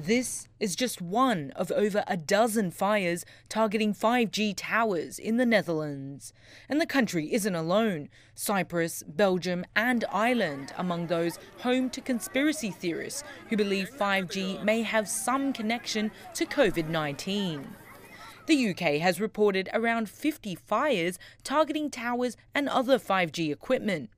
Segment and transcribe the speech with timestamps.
[0.00, 6.32] This is just one of over a dozen fires targeting 5G towers in the Netherlands.
[6.68, 8.08] And the country isn't alone.
[8.32, 15.08] Cyprus, Belgium, and Ireland among those home to conspiracy theorists who believe 5G may have
[15.08, 17.66] some connection to COVID 19.
[18.46, 24.10] The UK has reported around 50 fires targeting towers and other 5G equipment.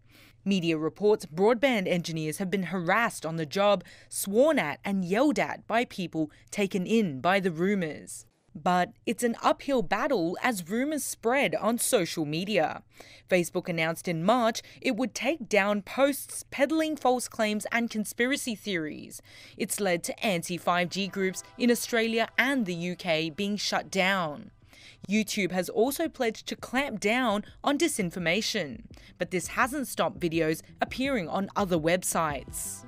[0.44, 5.66] Media reports broadband engineers have been harassed on the job, sworn at, and yelled at
[5.66, 8.24] by people taken in by the rumours.
[8.54, 12.82] But it's an uphill battle as rumours spread on social media.
[13.28, 19.22] Facebook announced in March it would take down posts peddling false claims and conspiracy theories.
[19.56, 24.50] It's led to anti 5G groups in Australia and the UK being shut down.
[25.08, 28.82] YouTube has also pledged to clamp down on disinformation,
[29.18, 32.84] but this hasn't stopped videos appearing on other websites.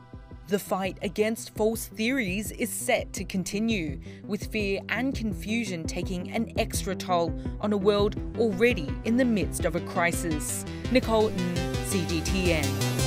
[0.49, 6.53] The fight against false theories is set to continue, with fear and confusion taking an
[6.59, 10.65] extra toll on a world already in the midst of a crisis.
[10.91, 13.02] Nicole N, CGTN.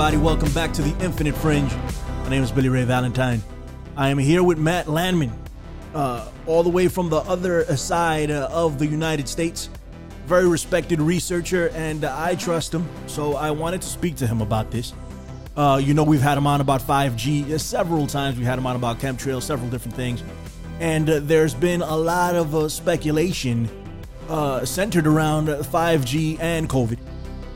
[0.00, 0.24] Everybody.
[0.24, 1.74] Welcome back to the Infinite Fringe.
[2.22, 3.42] My name is Billy Ray Valentine.
[3.96, 5.32] I am here with Matt Landman,
[5.92, 9.70] uh, all the way from the other side uh, of the United States.
[10.24, 14.40] Very respected researcher, and uh, I trust him, so I wanted to speak to him
[14.40, 14.92] about this.
[15.56, 18.38] Uh, you know, we've had him on about 5G uh, several times.
[18.38, 20.22] We had him on about chemtrails, several different things.
[20.78, 23.68] And uh, there's been a lot of speculation
[24.64, 26.97] centered around 5G and COVID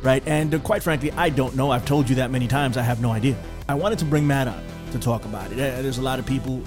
[0.02, 0.22] right?
[0.26, 1.70] And uh, quite frankly, I don't know.
[1.70, 2.76] I've told you that many times.
[2.76, 3.36] I have no idea.
[3.68, 5.54] I wanted to bring Matt on to talk about it.
[5.54, 6.62] Uh, there's a lot of people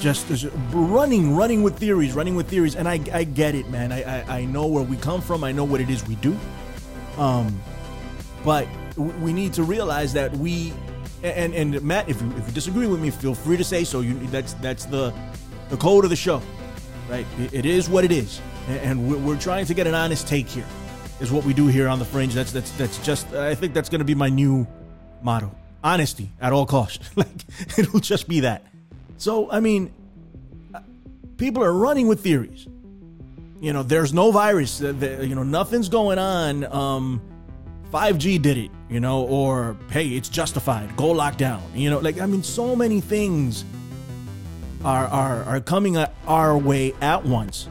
[0.00, 3.92] just, running, running with theories, running with theories, and I, I get it, man.
[3.92, 5.42] I, I, I know where we come from.
[5.42, 6.36] I know what it is we do.
[7.16, 7.60] Um,
[8.44, 10.72] but we need to realize that we,
[11.22, 14.00] and and Matt, if you if you disagree with me, feel free to say so.
[14.00, 15.12] You that's that's the
[15.70, 16.40] the code of the show,
[17.08, 17.26] right?
[17.52, 20.66] it, is what it is, and we're trying to get an honest take here
[21.20, 22.34] is what we do here on the fringe.
[22.34, 24.66] That's that's that's just I think that's going to be my new
[25.22, 25.54] motto.
[25.82, 27.10] Honesty at all costs.
[27.16, 27.28] like
[27.78, 28.66] it'll just be that.
[29.18, 29.92] So, I mean,
[31.36, 32.66] people are running with theories.
[33.60, 36.64] You know, there's no virus, you know, nothing's going on.
[36.64, 37.22] Um
[37.92, 40.94] 5G did it, you know, or hey, it's justified.
[40.96, 41.62] Go lockdown.
[41.74, 43.64] You know, like I mean so many things
[44.84, 47.68] are are are coming our way at once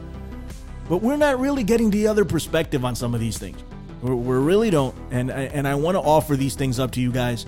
[0.88, 3.62] but we're not really getting the other perspective on some of these things.
[4.02, 4.94] We really don't.
[5.10, 7.46] And and I want to offer these things up to you guys.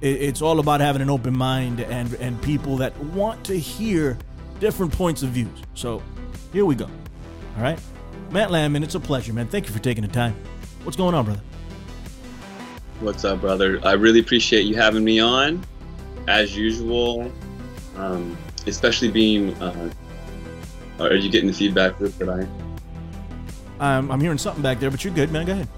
[0.00, 4.18] It's all about having an open mind and and people that want to hear
[4.58, 5.62] different points of views.
[5.74, 6.02] So
[6.52, 6.86] here we go.
[7.56, 7.78] All right,
[8.30, 9.46] Matt Landman, it's a pleasure, man.
[9.46, 10.34] Thank you for taking the time.
[10.84, 11.42] What's going on, brother?
[13.00, 13.78] What's up, brother?
[13.84, 15.64] I really appreciate you having me on,
[16.28, 17.30] as usual.
[17.96, 18.36] Um,
[18.66, 19.90] especially being uh,
[21.06, 22.46] are you getting the feedback that I?
[23.82, 25.46] Um, I'm hearing something back there, but you're good, man.
[25.46, 25.68] Go ahead.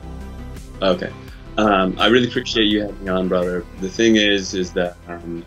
[0.82, 1.12] Okay.
[1.56, 3.64] Um, I really appreciate you having me on, brother.
[3.80, 5.44] The thing is, is that, um,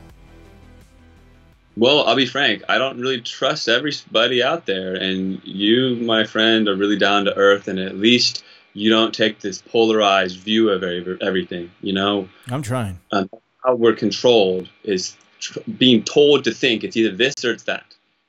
[1.76, 2.64] well, I'll be frank.
[2.70, 7.36] I don't really trust everybody out there, and you, my friend, are really down to
[7.36, 8.44] earth, and at least
[8.74, 11.70] you don't take this polarized view of every, everything.
[11.82, 12.30] You know.
[12.50, 13.00] I'm trying.
[13.12, 13.30] Um,
[13.64, 17.87] how we're controlled is tr- being told to think it's either this or it's that.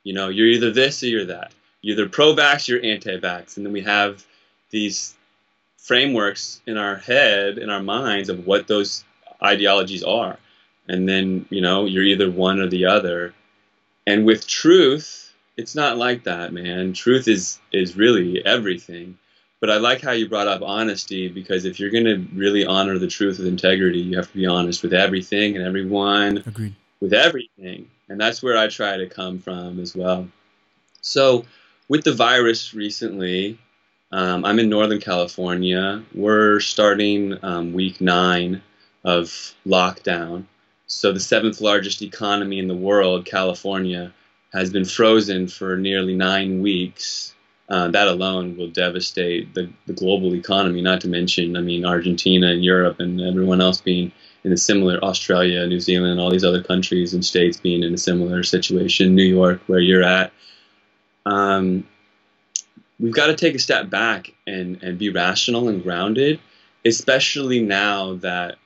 [0.09, 1.53] You know, you're either this or you're that.
[1.83, 4.25] You're either pro-vax, you're anti-vax, and then we have
[4.71, 5.15] these
[5.77, 9.05] frameworks in our head, in our minds, of what those
[9.43, 10.39] ideologies are,
[10.89, 13.35] and then you know, you're either one or the other.
[14.07, 16.95] And with truth, it's not like that, man.
[16.95, 19.19] Truth is is really everything.
[19.61, 22.97] But I like how you brought up honesty because if you're going to really honor
[22.99, 26.39] the truth with integrity, you have to be honest with everything and everyone.
[26.47, 26.75] Agreed.
[26.99, 27.91] With everything.
[28.09, 30.29] And that's where I try to come from as well.
[31.03, 31.45] So,
[31.89, 33.59] with the virus recently,
[34.13, 36.03] um, I'm in Northern California.
[36.15, 38.63] We're starting um, week nine
[39.05, 40.45] of lockdown.
[40.87, 44.13] So, the seventh largest economy in the world, California,
[44.53, 47.35] has been frozen for nearly nine weeks.
[47.69, 50.81] uh, that alone will devastate the, the global economy.
[50.81, 54.13] Not to mention, I mean, Argentina and Europe and everyone else being
[54.45, 57.99] in a similar Australia, New Zealand, all these other countries and states being in a
[57.99, 59.15] similar situation.
[59.15, 60.33] New York, where you're at.
[61.27, 61.87] Um,
[62.99, 66.41] we've got to take a step back and, and be rational and grounded,
[66.85, 68.57] especially now that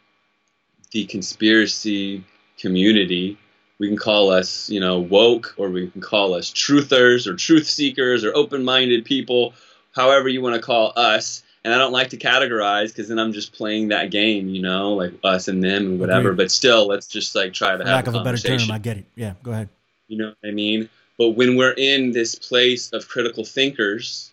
[0.93, 2.25] the conspiracy
[2.59, 3.39] community,
[3.79, 7.67] we can call us, you know, woke, or we can call us truthers or truth
[7.67, 9.55] seekers or open minded people,
[9.95, 11.43] however you want to call us.
[11.64, 14.94] And I don't like to categorize because then I'm just playing that game, you know,
[14.94, 16.31] like us and them and whatever.
[16.31, 16.44] Agreed.
[16.44, 18.70] But still, let's just like try to For have lack a of a better term,
[18.70, 19.05] I get it.
[19.14, 19.69] Yeah, go ahead.
[20.09, 20.88] You know what I mean?
[21.19, 24.32] But when we're in this place of critical thinkers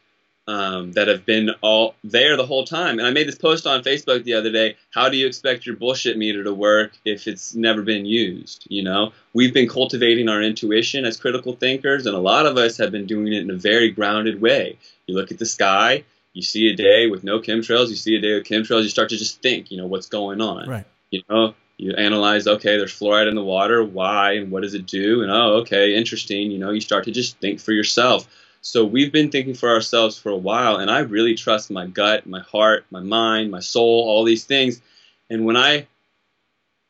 [0.49, 3.83] um, that have been all there the whole time, and I made this post on
[3.83, 4.75] Facebook the other day.
[4.89, 8.65] How do you expect your bullshit meter to work if it's never been used?
[8.67, 12.77] You know, we've been cultivating our intuition as critical thinkers, and a lot of us
[12.77, 14.79] have been doing it in a very grounded way.
[15.05, 16.03] You look at the sky,
[16.33, 19.09] you see a day with no chemtrails, you see a day with chemtrails, you start
[19.09, 20.69] to just think, you know, what's going on.
[20.69, 20.85] Right.
[21.11, 24.85] You know, you analyze, okay, there's fluoride in the water, why, and what does it
[24.85, 25.23] do?
[25.23, 26.51] And oh, okay, interesting.
[26.51, 28.27] You know, you start to just think for yourself.
[28.61, 32.27] So we've been thinking for ourselves for a while, and I really trust my gut,
[32.27, 34.81] my heart, my mind, my soul, all these things.
[35.29, 35.87] And when I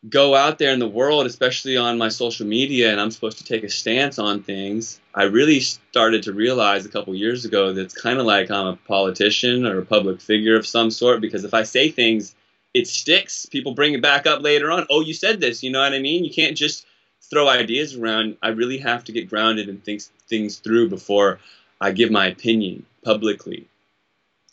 [0.08, 3.44] go out there in the world, especially on my social media, and I'm supposed to
[3.44, 7.82] take a stance on things, I really started to realize a couple years ago that
[7.82, 11.44] it's kind of like I'm a politician or a public figure of some sort because
[11.44, 12.36] if I say things,
[12.74, 13.46] it sticks.
[13.46, 14.86] People bring it back up later on.
[14.90, 15.64] Oh, you said this.
[15.64, 16.24] You know what I mean?
[16.24, 16.86] You can't just
[17.30, 18.38] throw ideas around.
[18.42, 21.40] I really have to get grounded and think things through before
[21.82, 23.68] I give my opinion publicly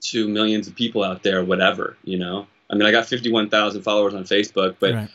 [0.00, 2.46] to millions of people out there, whatever, you know?
[2.68, 5.08] I mean, I got 51,000 followers on Facebook, but Right.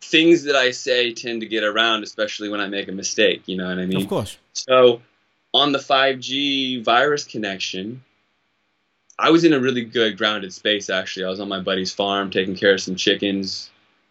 [0.00, 3.56] Things that I say tend to get around, especially when I make a mistake, you
[3.56, 4.02] know what I mean?
[4.02, 4.38] Of course.
[4.52, 5.02] So,
[5.54, 8.02] on the 5G virus connection,
[9.18, 11.26] I was in a really good grounded space actually.
[11.26, 13.70] I was on my buddy's farm taking care of some chickens.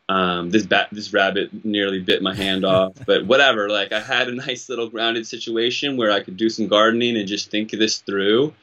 [0.10, 3.70] Um, this bat, this rabbit nearly bit my hand off, but whatever.
[3.70, 7.28] Like I had a nice little grounded situation where I could do some gardening and
[7.28, 8.54] just think this through.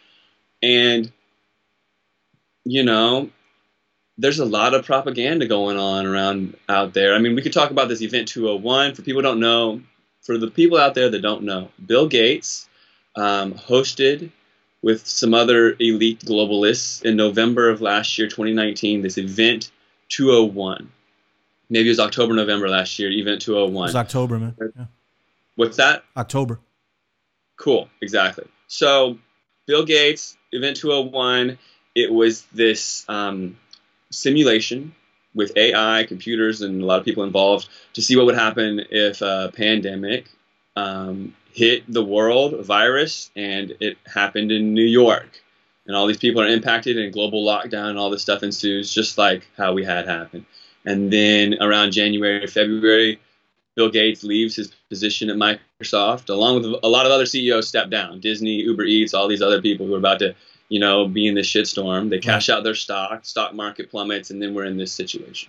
[0.62, 1.11] And
[2.65, 3.31] you know,
[4.19, 7.14] there's a lot of propaganda going on around out there.
[7.14, 9.81] I mean, we could talk about this event 201 for people who don't know.
[10.22, 12.66] For the people out there that don't know, Bill Gates
[13.14, 14.31] um, hosted
[14.81, 19.70] with some other elite globalists in November of last year, 2019, this event
[20.08, 20.90] 201.
[21.69, 23.75] Maybe it was October, November last year, event It 201.
[23.84, 24.55] was October, man.
[24.58, 24.84] Yeah.
[25.56, 26.05] What's that?
[26.16, 26.58] October.
[27.56, 28.46] Cool, exactly.
[28.66, 29.19] So,
[29.66, 31.58] Bill Gates, Event 201,
[31.94, 33.58] it was this um,
[34.14, 34.94] simulation
[35.34, 39.20] with AI, computers, and a lot of people involved to see what would happen if
[39.20, 40.28] a pandemic
[40.76, 45.40] um, hit the world, a virus, and it happened in New York.
[45.87, 49.19] And all these people are impacted, and global lockdown and all this stuff ensues, just
[49.19, 50.46] like how we had happen.
[50.84, 53.20] And then around January, February,
[53.75, 57.90] Bill Gates leaves his position at Microsoft, along with a lot of other CEOs step
[57.90, 58.20] down.
[58.20, 60.34] Disney, Uber Eats, all these other people who are about to,
[60.75, 62.11] you know, be in this shitstorm.
[62.11, 65.49] They cash out their stock, stock market plummets, and then we're in this situation.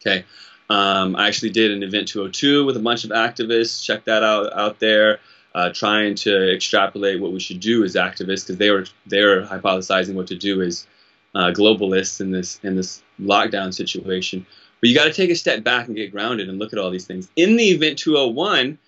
[0.00, 0.24] Okay.
[0.70, 3.84] Um, I actually did an event 202 with a bunch of activists.
[3.84, 5.20] Check that out out there.
[5.54, 9.42] Uh, trying to extrapolate what we should do as activists because they were they were
[9.42, 10.86] hypothesizing what to do as
[11.34, 14.46] uh, globalists in this in this lockdown situation.
[14.80, 16.90] But you got to take a step back and get grounded and look at all
[16.90, 17.28] these things.
[17.36, 18.78] In the event 201,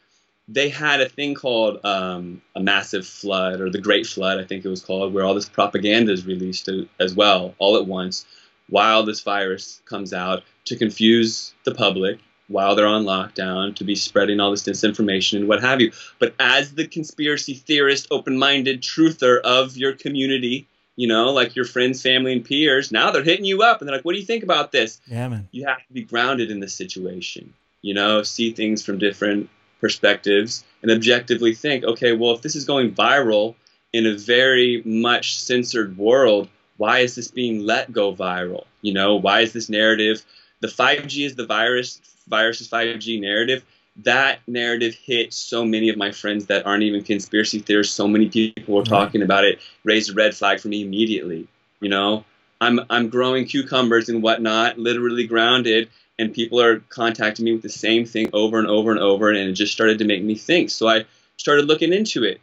[0.48, 4.64] they had a thing called um, a massive flood or the Great Flood, I think
[4.64, 8.26] it was called, where all this propaganda is released to, as well, all at once,
[8.68, 12.18] while this virus comes out to confuse the public
[12.48, 15.90] while they're on lockdown, to be spreading all this disinformation and what have you.
[16.18, 21.64] But as the conspiracy theorist, open minded truther of your community, you know, like your
[21.64, 24.26] friends, family, and peers, now they're hitting you up and they're like, what do you
[24.26, 25.00] think about this?
[25.06, 25.48] Yeah, man.
[25.52, 29.50] you have to be grounded in the situation you know see things from different
[29.82, 33.54] perspectives and objectively think okay well if this is going viral
[33.92, 36.48] in a very much censored world
[36.78, 38.64] why is this being let go viral?
[38.80, 40.24] You know why is this narrative
[40.60, 43.62] the 5g is the virus virus is 5g narrative.
[44.04, 47.94] That narrative hit so many of my friends that aren't even conspiracy theorists.
[47.94, 51.46] So many people were talking about it raised a red flag for me immediately
[51.82, 52.24] you know?
[52.62, 55.90] I'm I'm growing cucumbers and whatnot, literally grounded,
[56.22, 59.36] and people are contacting me with the same thing over and over and over, and
[59.38, 60.70] it just started to make me think.
[60.70, 61.04] So I
[61.36, 62.40] started looking into it.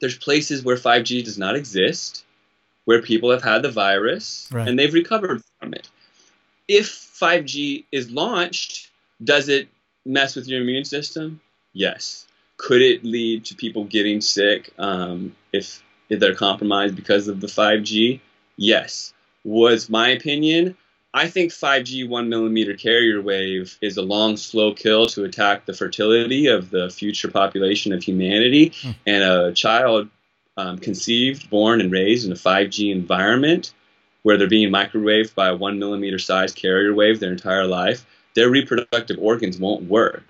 [0.00, 2.24] There's places where 5G does not exist,
[2.84, 4.66] where people have had the virus Right.
[4.66, 5.88] and they've recovered from it.
[6.68, 8.90] If 5G is launched,
[9.22, 9.68] does it
[10.04, 11.40] mess with your immune system?
[11.72, 12.26] Yes.
[12.56, 18.20] Could it lead to people getting sick um, if they're compromised because of the 5G?
[18.56, 19.12] Yes.
[19.44, 20.76] Was my opinion?
[21.14, 25.74] I think 5G one millimeter carrier wave is a long, slow kill to attack the
[25.74, 28.72] fertility of the future population of humanity.
[28.82, 28.90] Hmm.
[29.06, 30.08] And a child
[30.56, 33.74] um, conceived, born, and raised in a 5G environment
[34.22, 38.48] where they're being microwaved by a one millimeter size carrier wave their entire life, their
[38.48, 40.24] reproductive organs won't work.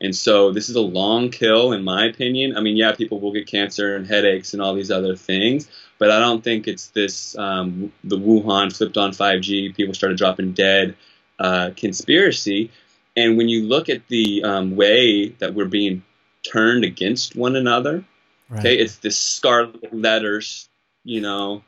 [0.00, 2.56] And so this is a long kill, in my opinion.
[2.56, 5.68] I mean, yeah, people will get cancer and headaches and all these other things,
[6.02, 10.50] but I don't think it's this um, the Wuhan flipped on 5G, people started dropping
[10.50, 10.96] dead
[11.38, 12.72] uh, conspiracy.
[13.16, 16.02] And when you look at the um, way that we're being
[16.42, 18.04] turned against one another,
[18.48, 18.58] right.
[18.58, 20.68] okay, it's this scarlet letters,
[21.04, 21.62] you know,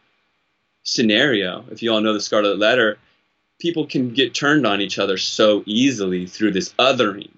[0.82, 1.64] scenario.
[1.70, 2.98] If you all know the scarlet letter,
[3.60, 7.30] people can get turned on each other so easily through this othering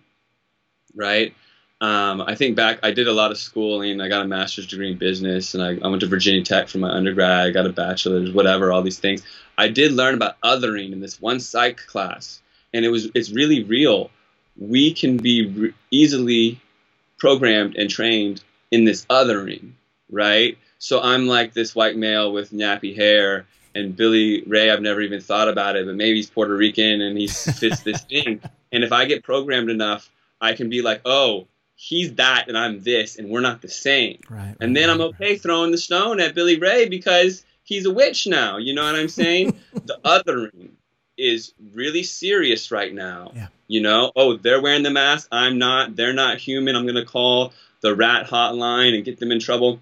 [0.97, 1.35] right?
[1.81, 4.01] Um, I think back, I did a lot of schooling.
[4.01, 6.79] I got a master's degree in business, and I, I, went to Virginia Tech for
[6.79, 7.47] my undergrad.
[7.47, 9.23] I got a bachelor's, whatever, all these things.
[9.59, 12.41] I did learn about othering in this one psych class,
[12.73, 14.11] and it was it's really real.
[14.57, 16.61] We can be re- easily
[17.19, 19.73] programmed and trained in this othering,
[20.11, 20.57] right?
[20.79, 24.71] So I'm like this white male with nappy hair, and Billy Ray.
[24.71, 28.03] I've never even thought about it, but maybe he's Puerto Rican and he fits this
[28.09, 28.41] thing.
[28.73, 32.83] And if I get programmed enough I can be like, oh, he's that and I'm
[32.83, 34.21] this and we're not the same.
[34.29, 34.57] Right.
[34.61, 38.57] And then I'm okay throwing the stone at Billy Ray because he's a witch now.
[38.57, 39.59] You know what I'm saying?
[39.73, 40.71] the othering
[41.17, 43.33] is really serious right now.
[43.35, 43.49] Yeah.
[43.69, 45.29] You know, oh, they're wearing the mask.
[45.31, 45.97] I'm not.
[45.97, 46.77] They're not human.
[46.77, 47.53] I'm going to call
[47.83, 49.81] the rat hotline and get them in trouble.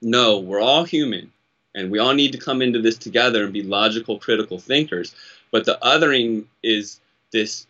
[0.00, 1.32] No, we're all human.
[1.74, 5.14] And we all need to come into this together and be logical, critical thinkers.
[5.50, 7.00] But the othering is
[7.32, 7.66] this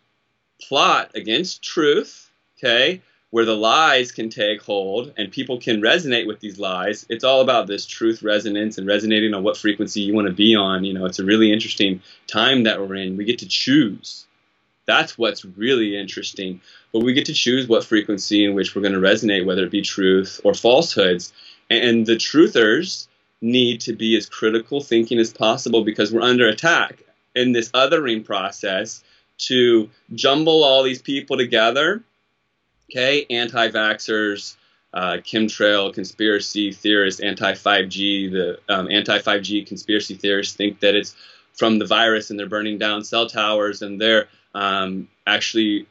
[0.61, 3.01] plot against truth, okay,
[3.31, 7.05] where the lies can take hold and people can resonate with these lies.
[7.11, 10.55] It's all about this truth resonance and resonating on what frequency you want to be
[10.55, 10.85] on.
[10.85, 13.17] You know, it's a really interesting time that we're in.
[13.17, 14.27] We get to choose.
[14.87, 16.63] That's what's really interesting.
[16.93, 19.71] But we get to choose what frequency in which we're going to resonate, whether it
[19.71, 21.35] be truth or falsehoods.
[21.69, 23.09] And the truthers
[23.43, 27.03] need to be as critical thinking as possible because we're under attack
[27.35, 29.05] in this othering process
[29.39, 32.03] to jumble all these people together,
[32.91, 34.57] okay, anti vaxxers,
[34.95, 41.15] uh, chemtrail conspiracy theorists, anti 5G, the um, anti 5G conspiracy theorists think that it's
[41.53, 45.87] from the virus and they're burning down cell towers and they're um, actually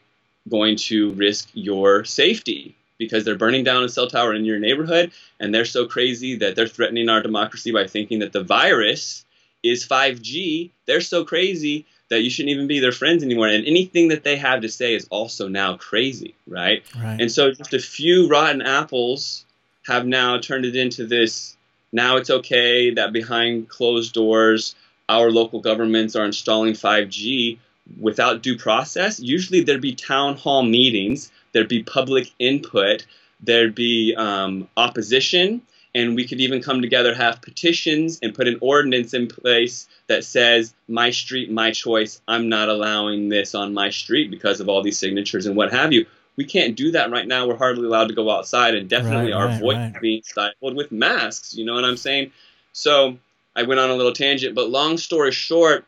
[0.50, 5.12] going to risk your safety because they're burning down a cell tower in your neighborhood
[5.39, 9.25] and they're so crazy that they're threatening our democracy by thinking that the virus
[9.62, 10.72] is 5G.
[10.86, 13.48] They're so crazy that you shouldn't even be their friends anymore.
[13.48, 16.84] And anything that they have to say is also now crazy, right?
[16.96, 17.20] right?
[17.20, 19.46] And so just a few rotten apples
[19.86, 21.56] have now turned it into this.
[21.92, 24.76] Now it's okay that behind closed doors,
[25.10, 27.58] our local governments are installing 5G
[28.00, 29.20] without due process.
[29.20, 33.06] Usually there'd be town hall meetings, there'd be public input,
[33.42, 35.62] there'd be um, opposition
[35.98, 40.24] and we could even come together, have petitions, and put an ordinance in place that
[40.24, 42.22] says, my street, my choice.
[42.27, 45.92] I'm not allowing this on my street because of all these signatures and what have
[45.92, 46.06] you.
[46.36, 47.48] We can't do that right now.
[47.48, 50.00] We're hardly allowed to go outside, and definitely right, our right, voice right.
[50.00, 51.56] being stifled with masks.
[51.56, 52.32] You know what I'm saying?
[52.74, 53.18] So
[53.56, 55.84] I went on a little tangent, but long story short,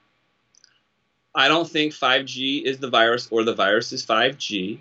[1.36, 4.80] I don't think 5G is the virus or the virus is 5G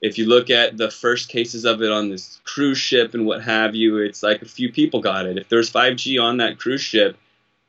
[0.00, 3.42] if you look at the first cases of it on this cruise ship and what
[3.42, 5.38] have you, it's like a few people got it.
[5.38, 7.16] If there's 5G on that cruise ship,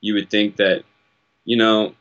[0.01, 0.83] you would think that,
[1.43, 1.95] you know,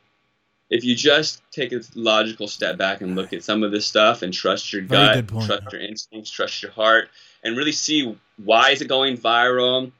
[0.71, 4.21] if you just take a logical step back and look at some of this stuff
[4.21, 7.09] and trust your gut, trust your instincts, trust your heart,
[7.43, 9.91] and really see why is it going viral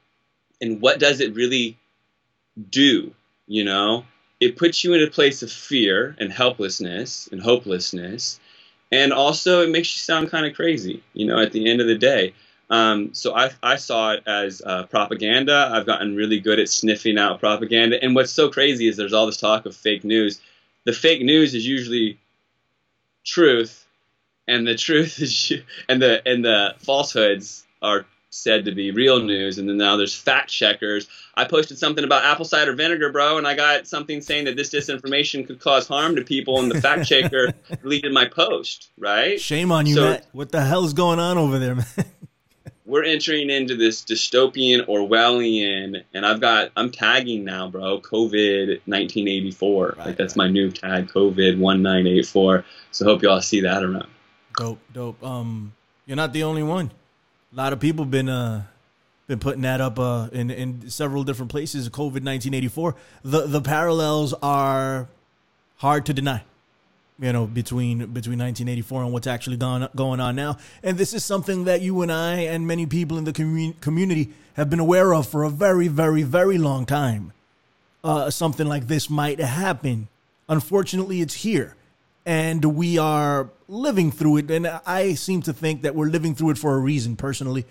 [0.61, 1.75] and what does it really
[2.69, 3.15] do,
[3.47, 4.05] you know?
[4.39, 8.39] It puts you in a place of fear and helplessness and hopelessness
[8.91, 11.87] and also it makes you sound kind of crazy you know at the end of
[11.87, 12.33] the day.
[12.71, 15.71] Um, so I, I saw it as uh, propaganda.
[15.73, 17.97] I've gotten really good at sniffing out propaganda.
[17.99, 20.39] And what's so crazy is there's all this talk of fake news.
[20.83, 22.19] The fake news is usually
[23.25, 23.87] truth
[24.49, 25.53] and the truth is
[25.89, 30.15] and the and the falsehoods are said to be real news, and then now there's
[30.15, 31.07] fact checkers.
[31.35, 34.69] I posted something about apple cider vinegar, bro, and I got something saying that this
[34.69, 38.89] disinformation could cause harm to people, and the fact checker deleted my post.
[38.97, 39.39] Right?
[39.39, 40.27] Shame on you, so, Matt.
[40.31, 41.85] What the hell's going on over there, man?
[42.85, 47.99] we're entering into this dystopian Orwellian, and I've got I'm tagging now, bro.
[48.01, 49.95] COVID 1984.
[49.97, 50.45] Right, like that's right.
[50.45, 52.65] my new tag, COVID 1984.
[52.91, 54.07] So hope y'all see that around.
[54.57, 55.23] Dope, dope.
[55.23, 55.73] Um,
[56.05, 56.91] you're not the only one
[57.51, 58.63] a lot of people been uh
[59.27, 61.87] been putting that up uh, in in several different places.
[61.89, 62.95] COVID nineteen eighty four.
[63.23, 65.07] The the parallels are
[65.77, 66.43] hard to deny.
[67.21, 71.25] You know, between between 1984 and what's actually going going on now, and this is
[71.25, 75.13] something that you and I and many people in the commun- community have been aware
[75.13, 77.33] of for a very, very, very long time.
[78.05, 80.07] Uh, something like this might happen.
[80.47, 81.75] Unfortunately, it's here,
[82.29, 84.51] and we are living through it.
[84.51, 87.65] And I seem to think that we're living through it for a reason, personally.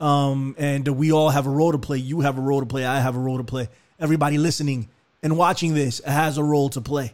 [0.00, 1.98] Um, and we all have a role to play.
[1.98, 2.86] You have a role to play.
[2.86, 3.68] I have a role to play.
[4.00, 4.88] Everybody listening
[5.22, 7.12] and watching this has a role to play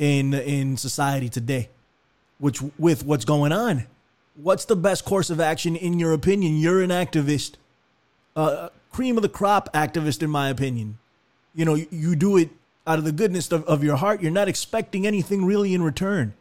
[0.00, 1.70] in in society today.
[2.38, 3.86] Which with what's going on,
[4.34, 6.58] what's the best course of action in your opinion?
[6.58, 7.54] You're an activist,
[8.34, 10.98] uh, cream of the crop activist, in my opinion.
[11.54, 12.50] You know, you do it
[12.86, 14.20] out of the goodness of, of your heart.
[14.20, 16.34] You're not expecting anything really in return.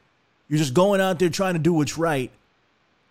[0.50, 2.32] You're just going out there trying to do what's right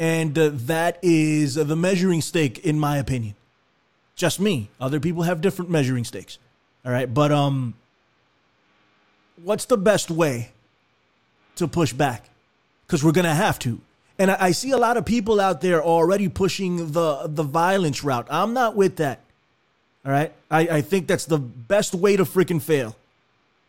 [0.03, 3.37] and uh, that is the measuring stick, in my opinion.
[4.17, 4.69] Just me.
[4.81, 6.39] Other people have different measuring sticks.
[6.85, 7.13] All right.
[7.13, 7.75] But um,
[9.43, 10.51] what's the best way
[11.55, 12.29] to push back?
[12.85, 13.81] Because we're going to have to.
[14.19, 18.03] And I, I see a lot of people out there already pushing the, the violence
[18.03, 18.27] route.
[18.29, 19.21] I'm not with that.
[20.05, 20.33] All right.
[20.51, 22.97] I, I think that's the best way to freaking fail.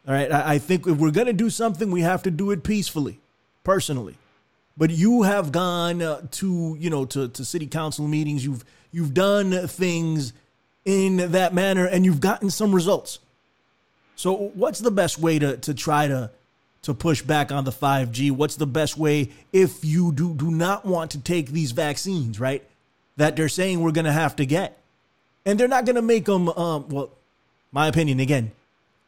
[0.08, 0.32] All right.
[0.32, 3.20] I, I think if we're going to do something, we have to do it peacefully,
[3.64, 4.18] personally.
[4.76, 8.44] But you have gone uh, to you know to, to city council meetings.
[8.44, 10.34] You've you've done things
[10.86, 13.20] in that manner and you've gotten some results.
[14.16, 16.32] So what's the best way to to try to
[16.82, 20.86] to push back on the 5g what's the best way if you do do not
[20.86, 22.62] want to take these vaccines right
[23.16, 24.80] that they're saying we're going to have to get?
[25.46, 27.12] And they're not going to make them um well
[27.72, 28.52] my opinion again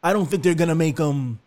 [0.05, 1.39] i don't think they're to make them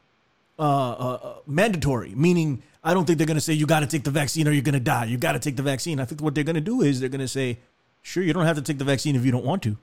[0.58, 4.04] uh, uh, uh mandatory meaning I don't think they're to say you got to take
[4.04, 5.04] the vaccine or you're to die.
[5.06, 6.00] You got to take the vaccine.
[6.00, 7.58] I think what they're to do is they're to say,
[8.02, 9.76] sure, you don't have to take the vaccine if you don't want to.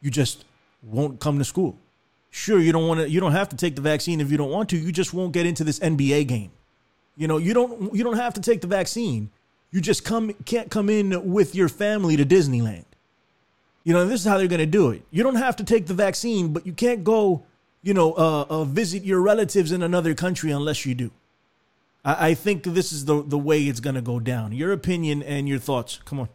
[0.00, 0.44] You just
[0.82, 1.78] won't come to school.
[2.30, 3.10] Sure, you don't want to.
[3.10, 4.76] You don't have to take the vaccine if you don't want to.
[4.76, 6.50] You just won't get into this NBA game.
[7.16, 7.94] You know, you don't.
[7.94, 9.30] You don't have to take the vaccine.
[9.70, 12.86] You just come can't come in with your family to Disneyland.
[13.84, 15.02] You know, this is how they're going to do it.
[15.10, 17.44] You don't have to take the vaccine, but you can't go.
[17.82, 21.10] You know, uh, uh, visit your relatives in another country unless you do.
[22.04, 24.52] I, I think this is the the way it's going to go down.
[24.52, 25.98] Your opinion and your thoughts.
[26.04, 26.28] Come on.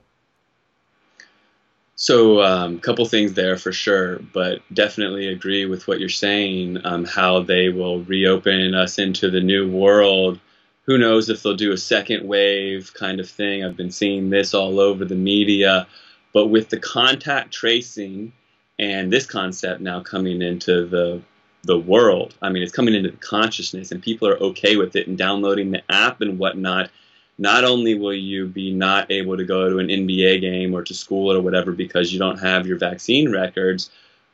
[1.99, 6.77] So, a um, couple things there for sure, but definitely agree with what you're saying.
[6.83, 10.39] Um, how they will reopen us into the new world.
[10.83, 13.65] Who knows if they'll do a second wave kind of thing?
[13.65, 15.87] I've been seeing this all over the media,
[16.33, 18.31] but with the contact tracing
[18.77, 21.21] and this concept now coming into the
[21.63, 22.35] the world.
[22.41, 25.71] I mean, it's coming into the consciousness, and people are okay with it and downloading
[25.71, 26.89] the app and whatnot.
[27.37, 30.93] Not only will you be not able to go to an NBA game or to
[30.93, 33.91] school or whatever because you don't have your vaccine records,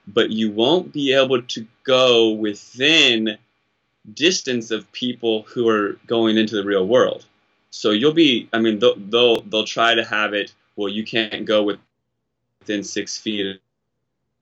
[0.07, 3.37] but you won't be able to go within
[4.13, 7.25] distance of people who are going into the real world.
[7.71, 10.53] So you'll be, I mean, they'll they'll, they'll try to have it.
[10.75, 11.63] Well, you can't go
[12.61, 13.59] within six feet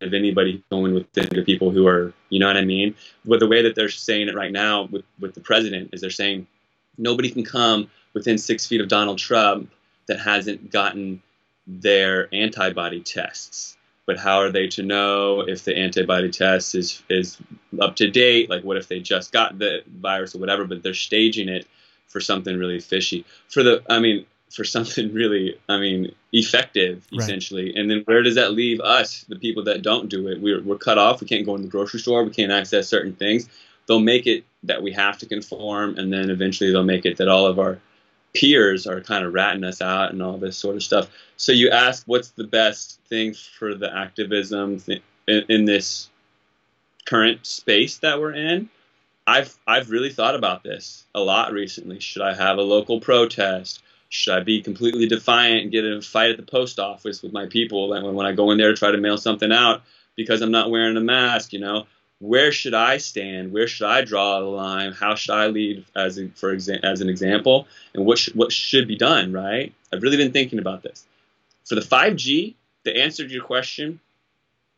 [0.02, 2.96] of anybody going with the people who are, you know what I mean?
[3.26, 6.10] With the way that they're saying it right now with, with the president is they're
[6.10, 6.48] saying
[6.98, 9.72] nobody can come within six feet of Donald Trump
[10.08, 11.22] that hasn't gotten
[11.68, 13.78] their antibody tests.
[14.06, 17.38] But how are they to know if the antibody test is is
[17.80, 18.50] up to date?
[18.50, 20.66] Like, what if they just got the virus or whatever?
[20.66, 21.68] But they're staging it
[22.08, 23.26] for something really fishy.
[23.48, 27.66] For the, I mean, for something really, I mean, effective, essentially.
[27.66, 27.76] Right.
[27.76, 30.42] And then where does that leave us, the people that don't do it?
[30.42, 31.22] We're, we're cut off.
[31.22, 32.24] We can't go in the grocery store.
[32.24, 33.50] We can't access certain things.
[33.88, 37.28] They'll make it that we have to conform, and then eventually they'll make it that
[37.28, 37.80] all of our
[38.34, 41.10] peers are kind of ratting us out and all this sort of stuff.
[41.38, 44.82] So you ask, what's the best thing for the activism
[45.28, 46.10] in, in this
[47.06, 48.70] current space that we're in?
[49.28, 52.00] I've I've really thought about this a lot recently.
[52.00, 53.82] Should I have a local protest?
[54.12, 57.32] Should I be completely defiant and get in a fight at the post office with
[57.32, 59.84] my people when I go in there to try to mail something out
[60.18, 61.88] because I'm not wearing a mask, you know?
[62.20, 63.54] Where should I stand?
[63.54, 64.92] Where should I draw the line?
[64.92, 67.68] How should I lead as a, for exa- as an example?
[67.96, 69.74] And what sh- what should be done, right?
[69.94, 71.06] I've really been thinking about this.
[71.66, 74.02] For the 5G, the answer to your question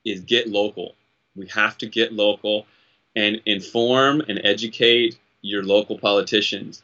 [0.06, 0.94] is get local.
[1.36, 2.68] We have to get local
[3.16, 6.84] and inform and educate your local politicians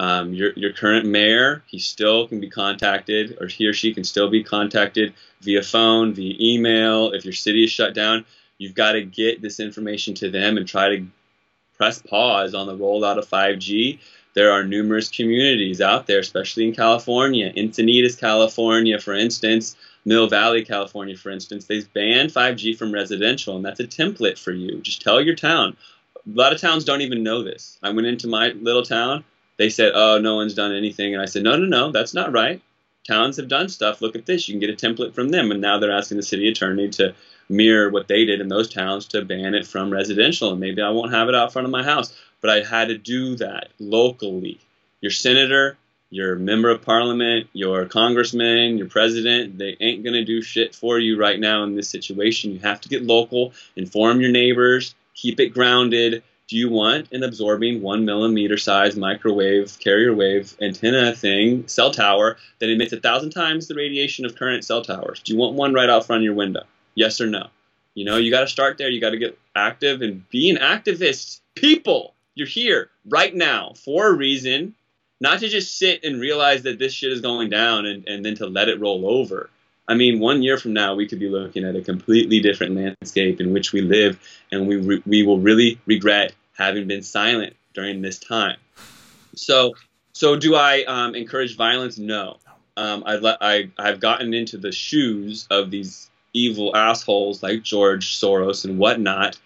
[0.00, 4.02] um, your, your current mayor, he still can be contacted, or he or she can
[4.02, 7.12] still be contacted via phone, via email.
[7.12, 8.24] If your city is shut down,
[8.56, 11.06] you've got to get this information to them and try to
[11.76, 13.98] press pause on the rollout of 5G.
[14.32, 17.52] There are numerous communities out there, especially in California.
[17.52, 23.62] Encinitas, California, for instance, Mill Valley, California, for instance, they've banned 5G from residential, and
[23.62, 24.80] that's a template for you.
[24.80, 25.76] Just tell your town.
[26.16, 27.78] A lot of towns don't even know this.
[27.82, 29.24] I went into my little town.
[29.60, 32.32] They said, "Oh, no one's done anything," and I said, "No, no, no, that's not
[32.32, 32.62] right.
[33.06, 34.00] Towns have done stuff.
[34.00, 34.48] Look at this.
[34.48, 37.12] You can get a template from them." And now they're asking the city attorney to
[37.50, 40.52] mirror what they did in those towns to ban it from residential.
[40.52, 42.96] And maybe I won't have it out front of my house, but I had to
[42.96, 44.58] do that locally.
[45.02, 45.76] Your senator,
[46.08, 50.98] your member of parliament, your congressman, your president, they ain't going to do shit for
[50.98, 52.54] you right now in this situation.
[52.54, 56.22] You have to get local, inform your neighbors, keep it grounded.
[56.50, 62.38] Do you want an absorbing one millimeter size microwave carrier wave antenna thing, cell tower,
[62.58, 65.20] that emits a thousand times the radiation of current cell towers?
[65.20, 66.64] Do you want one right out front of your window?
[66.96, 67.46] Yes or no?
[67.94, 68.88] You know, you got to start there.
[68.88, 71.38] You got to get active and be an activist.
[71.54, 74.74] People, you're here right now for a reason
[75.20, 78.34] not to just sit and realize that this shit is going down and, and then
[78.34, 79.50] to let it roll over.
[79.86, 83.40] I mean, one year from now, we could be looking at a completely different landscape
[83.40, 88.02] in which we live, and we, re- we will really regret having been silent during
[88.02, 88.56] this time.
[89.34, 89.74] So,
[90.12, 91.98] so do I um, encourage violence?
[91.98, 92.38] No.
[92.76, 98.64] Um, I, I, I've gotten into the shoes of these evil assholes like George Soros
[98.64, 99.38] and whatnot.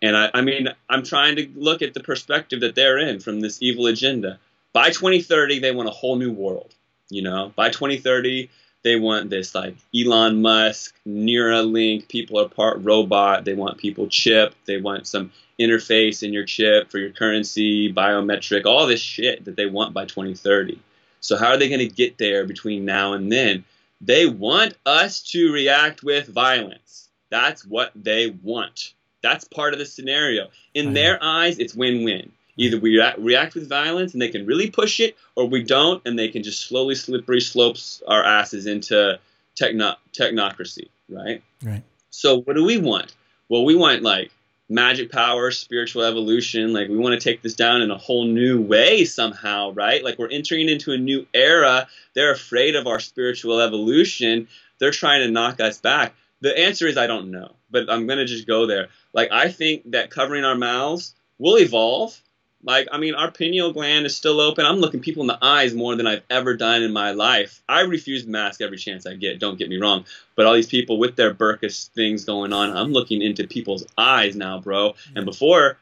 [0.00, 3.40] And I, I mean, I'm trying to look at the perspective that they're in from
[3.40, 4.38] this evil agenda
[4.72, 6.74] by 2030 they want a whole new world
[7.10, 8.50] you know by 2030
[8.84, 13.44] they want this like elon musk neuralink people are part robot.
[13.44, 14.54] They want people chip.
[14.66, 19.54] They want some interface in your chip for your currency biometric all this shit that
[19.54, 20.80] they want by 2030
[21.22, 23.64] so how are they going to get there between now and then?
[24.00, 27.08] They want us to react with violence.
[27.30, 28.92] That's what they want.
[29.22, 30.48] That's part of the scenario.
[30.74, 35.00] In their eyes it's win-win Either we react with violence and they can really push
[35.00, 39.18] it, or we don't and they can just slowly, slippery slopes our asses into
[39.54, 41.42] techno- technocracy, right?
[41.62, 41.82] Right.
[42.10, 43.14] So what do we want?
[43.48, 44.30] Well, we want like
[44.68, 46.72] magic power, spiritual evolution.
[46.72, 50.02] Like we want to take this down in a whole new way somehow, right?
[50.02, 51.88] Like we're entering into a new era.
[52.14, 54.48] They're afraid of our spiritual evolution.
[54.78, 56.14] They're trying to knock us back.
[56.40, 58.88] The answer is I don't know, but I'm going to just go there.
[59.12, 62.20] Like I think that covering our mouths will evolve
[62.64, 64.64] like, I mean, our pineal gland is still open.
[64.64, 67.62] I'm looking people in the eyes more than I've ever done in my life.
[67.68, 70.04] I refuse to mask every chance I get, don't get me wrong.
[70.36, 74.36] But all these people with their Burkish things going on, I'm looking into people's eyes
[74.36, 74.94] now, bro.
[75.16, 75.26] And mm.
[75.26, 75.78] before,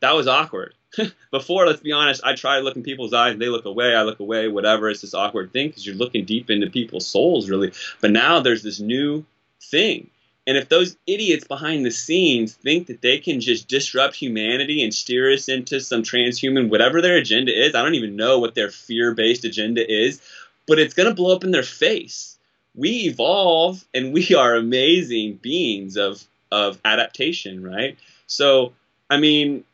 [0.00, 0.74] that was awkward.
[1.30, 4.02] before, let's be honest, I try to look in people's eyes, they look away, I
[4.02, 4.90] look away, whatever.
[4.90, 7.72] It's this awkward thing because you're looking deep into people's souls, really.
[8.00, 9.24] But now there's this new
[9.60, 10.10] thing
[10.46, 14.92] and if those idiots behind the scenes think that they can just disrupt humanity and
[14.92, 18.70] steer us into some transhuman, whatever their agenda is, I don't even know what their
[18.70, 20.20] fear based agenda is,
[20.66, 22.38] but it's going to blow up in their face.
[22.74, 27.98] We evolve and we are amazing beings of, of adaptation, right?
[28.26, 28.74] So,
[29.08, 29.64] I mean,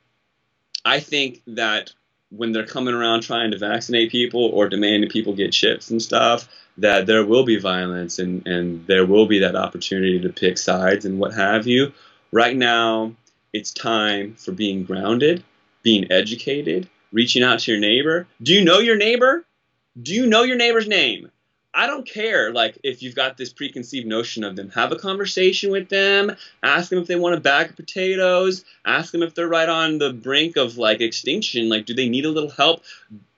[0.85, 1.93] I think that
[2.31, 6.49] when they're coming around trying to vaccinate people or demanding people get chips and stuff,
[6.81, 11.05] that there will be violence and, and there will be that opportunity to pick sides
[11.05, 11.93] and what have you.
[12.33, 13.13] Right now,
[13.53, 15.45] it's time for being grounded,
[15.83, 18.27] being educated, reaching out to your neighbor.
[18.43, 19.45] Do you know your neighbor?
[20.01, 21.31] Do you know your neighbor's name?
[21.73, 24.71] I don't care like if you've got this preconceived notion of them.
[24.71, 26.35] Have a conversation with them.
[26.63, 28.65] Ask them if they want a bag of potatoes.
[28.85, 31.69] Ask them if they're right on the brink of like extinction.
[31.69, 32.83] Like, do they need a little help?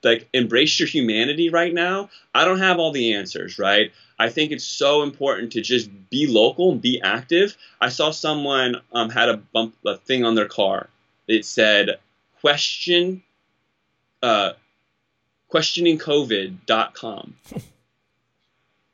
[0.03, 2.11] Like, embrace your humanity right now.
[2.35, 3.93] I don't have all the answers, right?
[4.19, 7.57] I think it's so important to just be local and be active.
[7.81, 10.89] I saw someone um, had a bump a thing on their car.
[11.29, 11.99] It said
[12.41, 13.23] question
[14.23, 14.53] uh,
[15.53, 17.37] questioningcovid.com.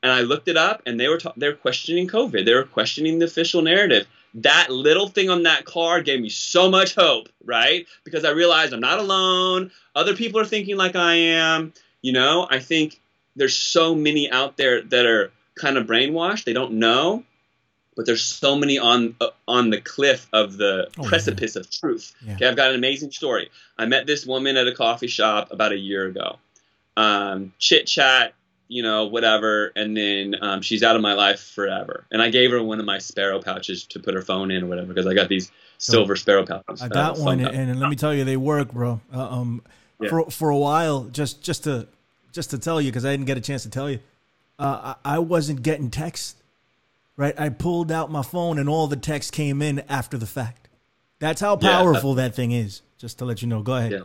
[0.02, 2.44] and I looked it up, and they were ta- they were questioning COVID.
[2.44, 4.06] They were questioning the official narrative.
[4.34, 7.86] That little thing on that card gave me so much hope, right?
[8.04, 9.70] Because I realized I'm not alone.
[9.94, 11.72] Other people are thinking like I am.
[12.02, 13.00] You know, I think
[13.34, 16.44] there's so many out there that are kind of brainwashed.
[16.44, 17.24] They don't know,
[17.96, 21.60] but there's so many on uh, on the cliff of the oh, precipice yeah.
[21.60, 22.14] of truth.
[22.24, 22.34] Yeah.
[22.34, 23.50] Okay, I've got an amazing story.
[23.76, 26.38] I met this woman at a coffee shop about a year ago.
[26.96, 28.34] Um, chit chat,
[28.68, 32.04] you know, whatever, and then um, she's out of my life forever.
[32.10, 34.66] And I gave her one of my sparrow pouches to put her phone in or
[34.66, 36.82] whatever because I got these silver sparrow pouches.
[36.82, 39.00] I got uh, one, and, and, let me tell you, they work, bro.
[39.12, 39.62] Uh, um,
[40.00, 40.10] yeah.
[40.10, 41.88] for for a while, just just to
[42.32, 44.00] just to tell you because I didn't get a chance to tell you,
[44.58, 46.36] uh, I, I wasn't getting text.
[47.16, 50.68] Right, I pulled out my phone and all the text came in after the fact.
[51.18, 52.28] That's how powerful yeah.
[52.28, 52.82] that thing is.
[52.96, 53.60] Just to let you know.
[53.60, 53.90] Go ahead.
[53.90, 54.02] Yeah.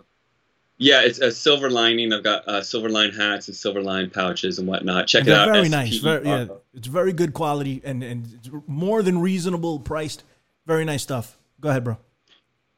[0.78, 2.12] Yeah, it's a silver lining.
[2.12, 5.08] I've got uh, silver line hats and silver line pouches and whatnot.
[5.08, 5.50] Check it out.
[5.50, 5.98] very nice.
[5.98, 10.24] Very, yeah, it's very good quality and and it's more than reasonable priced.
[10.66, 11.38] Very nice stuff.
[11.62, 11.98] Go ahead, bro.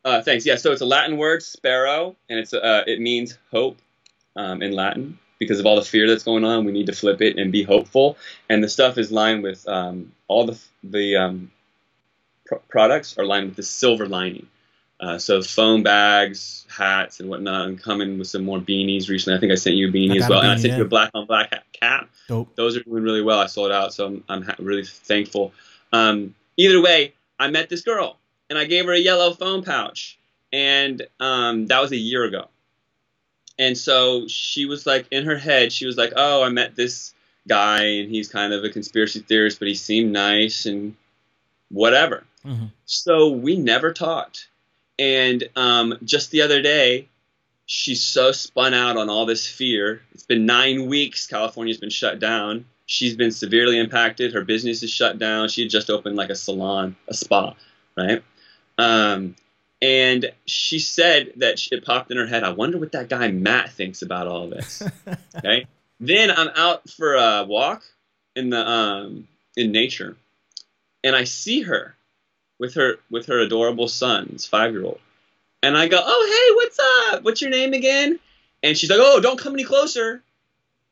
[0.04, 0.46] Uh, thanks.
[0.46, 3.78] Yeah, so it's a Latin word, sparrow, and it's uh, it means hope
[4.36, 5.18] um, in Latin.
[5.38, 7.64] Because of all the fear that's going on, we need to flip it and be
[7.64, 8.18] hopeful.
[8.50, 11.52] And the stuff is lined with um, all the the um,
[12.46, 14.48] pr- products are lined with the silver lining.
[15.00, 17.68] Uh, so foam bags, hats, and whatnot.
[17.68, 19.38] I'm coming with some more beanies recently.
[19.38, 20.78] I think I sent you a beanie as well, and I sent yeah.
[20.78, 22.10] you a black on black hat cap.
[22.30, 22.56] Dope.
[22.56, 23.40] Those are doing really well.
[23.40, 25.52] I sold out, so I'm, I'm ha- really thankful.
[25.92, 28.18] Um, either way, I met this girl,
[28.50, 30.18] and I gave her a yellow foam pouch,
[30.54, 32.48] and um, that was a year ago.
[33.60, 37.14] And so she was like, in her head, she was like, "Oh, I met this
[37.48, 40.96] guy, and he's kind of a conspiracy theorist, but he seemed nice and
[41.70, 42.72] whatever." Mhm.
[42.86, 44.48] So we never talked.
[44.98, 47.10] And um, just the other day,
[47.66, 50.02] she's so spun out on all this fear.
[50.14, 51.28] It's been nine weeks.
[51.28, 52.66] California's been shut down.
[52.86, 54.34] She's been severely impacted.
[54.34, 55.50] Her business is shut down.
[55.50, 57.56] She had just opened like a salon, a spa,
[57.98, 58.24] right?
[58.78, 59.36] Um,
[59.82, 62.44] and she said that she- it popped in her head.
[62.44, 64.84] I wonder what that guy Matt thinks about all this.
[65.38, 65.66] okay.
[66.00, 67.84] Then I'm out for a walk
[68.36, 70.16] in the um, in nature,
[71.04, 71.95] and I see her
[72.60, 75.00] with her with her adorable son, his five year old,
[75.62, 77.24] and I go, "Oh hey, what's up?
[77.24, 78.20] What's your name again?"
[78.64, 80.24] And she's like, "Oh, don't come any closer."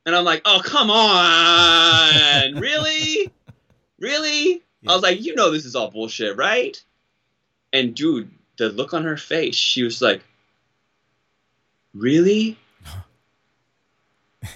[0.06, 3.32] And I'm like, "Oh, come on, really,
[4.00, 6.82] really?" I was like, "You know this is all bullshit, right?"
[7.72, 10.22] And dude, the look on her face, she was like,
[11.94, 12.58] "Really?"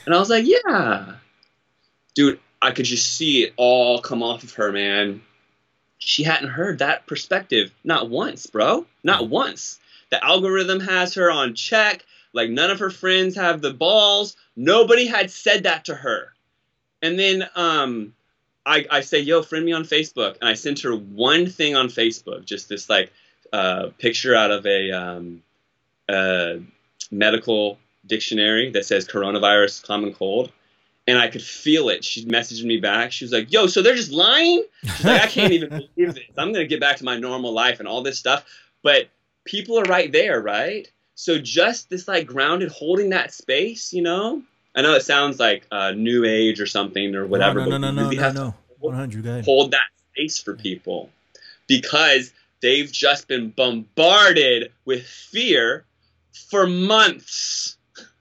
[0.06, 1.14] And I was like, "Yeah."
[2.14, 5.22] Dude, I could just see it all come off of her, man
[6.00, 8.86] she hadn't heard that perspective not once, bro.
[9.04, 9.80] Not once.
[10.10, 12.06] The algorithm has her on check.
[12.34, 14.36] Like none of her friends have the balls.
[14.56, 16.34] Nobody had said that to her.
[17.02, 18.14] And then um,
[18.66, 20.38] I, I say, yo, friend me on Facebook.
[20.40, 23.12] And I sent her one thing on Facebook, just this like
[23.52, 25.42] uh, picture out of a um,
[26.08, 26.56] uh,
[27.12, 30.52] medical dictionary that says coronavirus common cold.
[31.08, 32.04] And I could feel it.
[32.04, 33.14] She messaged me back.
[33.14, 34.66] She was like, yo, so they're just lying?
[34.84, 36.26] She's like, I can't even believe this.
[36.38, 38.46] I'm going to get back to my normal life and all this stuff.
[38.84, 39.08] But
[39.46, 40.92] people are right there, right?
[41.16, 44.44] So just this like grounded, holding that space, you know?
[44.76, 47.60] I know it sounds like uh, new age or something or whatever.
[47.60, 48.56] No, no, but no, no, really no, no.
[48.80, 49.44] One hundred.
[49.44, 49.80] Hold that
[50.14, 51.10] space for people
[51.66, 55.84] because they've just been bombarded with fear
[56.50, 57.78] for months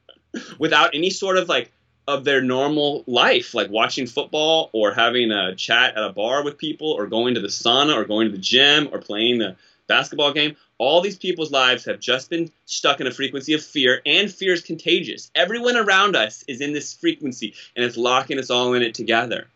[0.59, 1.71] without any sort of like
[2.09, 6.59] of their normal life like watching football or having a chat at a bar with
[6.59, 10.33] people or going to the sauna or going to the gym or playing the basketball
[10.33, 14.33] game all these people's lives have just been stuck in a frequency of fear and
[14.33, 18.75] fear is contagious everyone around us is in this frequency and it's locking us all
[18.75, 19.49] in it together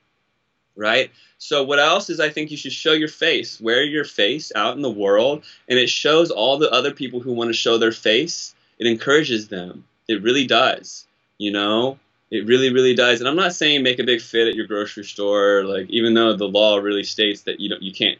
[0.76, 1.10] right
[1.42, 4.76] so what else is I think you should show your face, wear your face out
[4.76, 7.92] in the world, and it shows all the other people who want to show their
[7.92, 8.54] face.
[8.78, 9.86] It encourages them.
[10.06, 11.06] It really does.
[11.38, 11.98] You know,
[12.30, 13.20] it really, really does.
[13.20, 16.36] And I'm not saying make a big fit at your grocery store, like even though
[16.36, 18.18] the law really states that you don't, you can't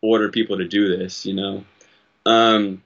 [0.00, 1.26] order people to do this.
[1.26, 1.64] You know,
[2.26, 2.82] um,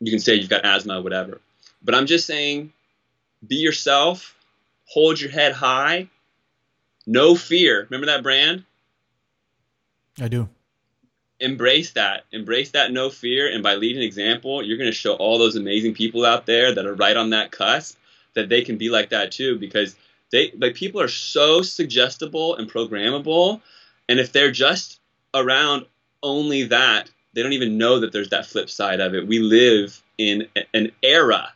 [0.00, 1.40] you can say you've got asthma, whatever.
[1.82, 2.72] But I'm just saying,
[3.46, 4.34] be yourself.
[4.86, 6.08] Hold your head high
[7.06, 7.86] no fear.
[7.88, 8.64] Remember that brand?
[10.20, 10.48] I do.
[11.38, 12.24] Embrace that.
[12.32, 13.52] Embrace that no fear.
[13.52, 16.86] And by leading example, you're going to show all those amazing people out there that
[16.86, 17.96] are right on that cusp
[18.36, 19.96] that they can be like that too because
[20.30, 23.60] they like people are so suggestible and programmable
[24.08, 25.00] and if they're just
[25.34, 25.86] around
[26.22, 29.26] only that they don't even know that there's that flip side of it.
[29.26, 31.52] We live in an era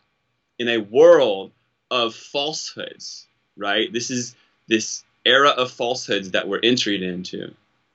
[0.59, 1.53] in a world
[1.91, 3.93] of falsehoods right?
[3.93, 4.35] This is
[4.69, 7.55] this era of falsehoods that we're entering into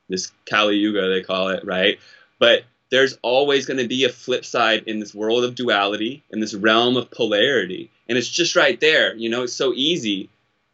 [0.10, 2.00] this kali yuga they call it right?
[2.40, 6.40] But there's always going to be a flip side in this world of duality in
[6.40, 10.30] this realm of polarity and it's just right there you know it's so easy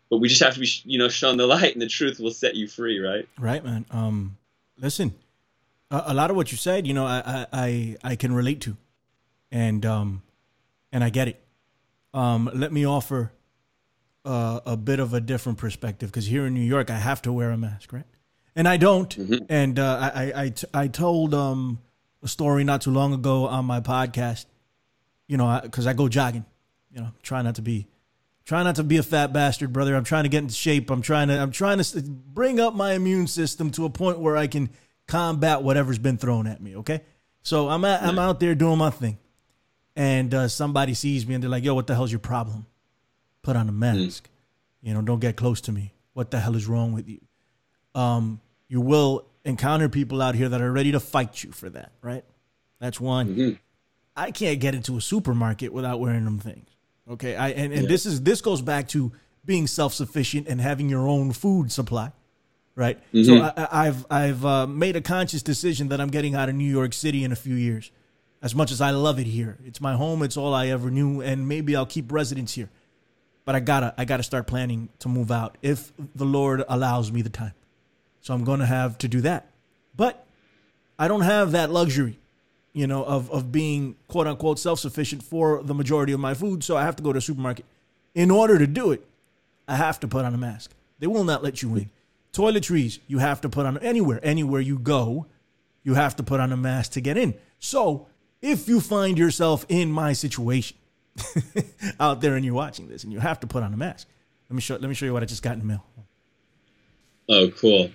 [0.09, 2.31] but we just have to be you know shown the light and the truth will
[2.31, 3.85] set you free right Right, man.
[3.91, 4.37] Um,
[4.77, 5.13] listen,
[5.89, 8.61] a, a lot of what you said, you know, I, I, I, I can relate
[8.61, 8.77] to,
[9.51, 10.21] and um,
[10.91, 11.43] and I get it.
[12.13, 13.31] Um, let me offer
[14.25, 17.31] uh, a bit of a different perspective because here in New York, I have to
[17.33, 18.05] wear a mask, right?
[18.55, 19.15] And I don't.
[19.49, 21.79] And uh, I, I, I, t- I told um
[22.23, 24.45] a story not too long ago on my podcast.
[25.27, 26.45] You know, because I, go jogging.
[26.91, 27.87] You know, try not to be
[28.45, 29.95] try not to be a fat bastard, brother.
[29.95, 30.89] I'm trying to get into shape.
[30.89, 34.35] I'm trying to I'm trying to bring up my immune system to a point where
[34.35, 34.69] I can
[35.07, 36.75] combat whatever's been thrown at me.
[36.77, 37.01] Okay,
[37.43, 39.17] so I'm at, I'm out there doing my thing,
[39.95, 42.65] and uh, somebody sees me and they're like, "Yo, what the hell's your problem?
[43.41, 44.25] Put on a mask.
[44.25, 44.87] Mm.
[44.87, 45.93] You know, don't get close to me.
[46.13, 47.21] What the hell is wrong with you?"
[47.95, 51.91] Um, you will encounter people out here that are ready to fight you for that,
[52.01, 52.23] right?
[52.79, 53.27] That's one.
[53.29, 53.51] Mm-hmm.
[54.15, 56.69] I can't get into a supermarket without wearing them things.
[57.09, 57.87] Okay, I and, and yeah.
[57.87, 59.11] this is this goes back to
[59.45, 62.11] being self sufficient and having your own food supply,
[62.75, 62.99] right?
[63.13, 63.23] Mm-hmm.
[63.23, 66.69] So I, have I've uh, made a conscious decision that I'm getting out of New
[66.69, 67.91] York City in a few years.
[68.41, 70.23] As much as I love it here, it's my home.
[70.23, 72.69] It's all I ever knew, and maybe I'll keep residence here.
[73.45, 77.21] But I gotta I gotta start planning to move out if the Lord allows me
[77.21, 77.53] the time.
[78.21, 79.47] So I'm gonna have to do that.
[79.95, 80.25] But
[80.97, 82.17] I don't have that luxury
[82.73, 86.63] you know, of, of being quote unquote self sufficient for the majority of my food.
[86.63, 87.65] So I have to go to a supermarket.
[88.15, 89.05] In order to do it,
[89.67, 90.71] I have to put on a mask.
[90.99, 91.89] They will not let you in.
[92.33, 94.19] Toiletries, you have to put on anywhere.
[94.23, 95.25] Anywhere you go,
[95.83, 97.33] you have to put on a mask to get in.
[97.59, 98.07] So
[98.41, 100.77] if you find yourself in my situation
[101.99, 104.07] out there and you're watching this and you have to put on a mask,
[104.49, 105.85] let me show let me show you what I just got in the mail.
[107.29, 107.89] Oh, cool.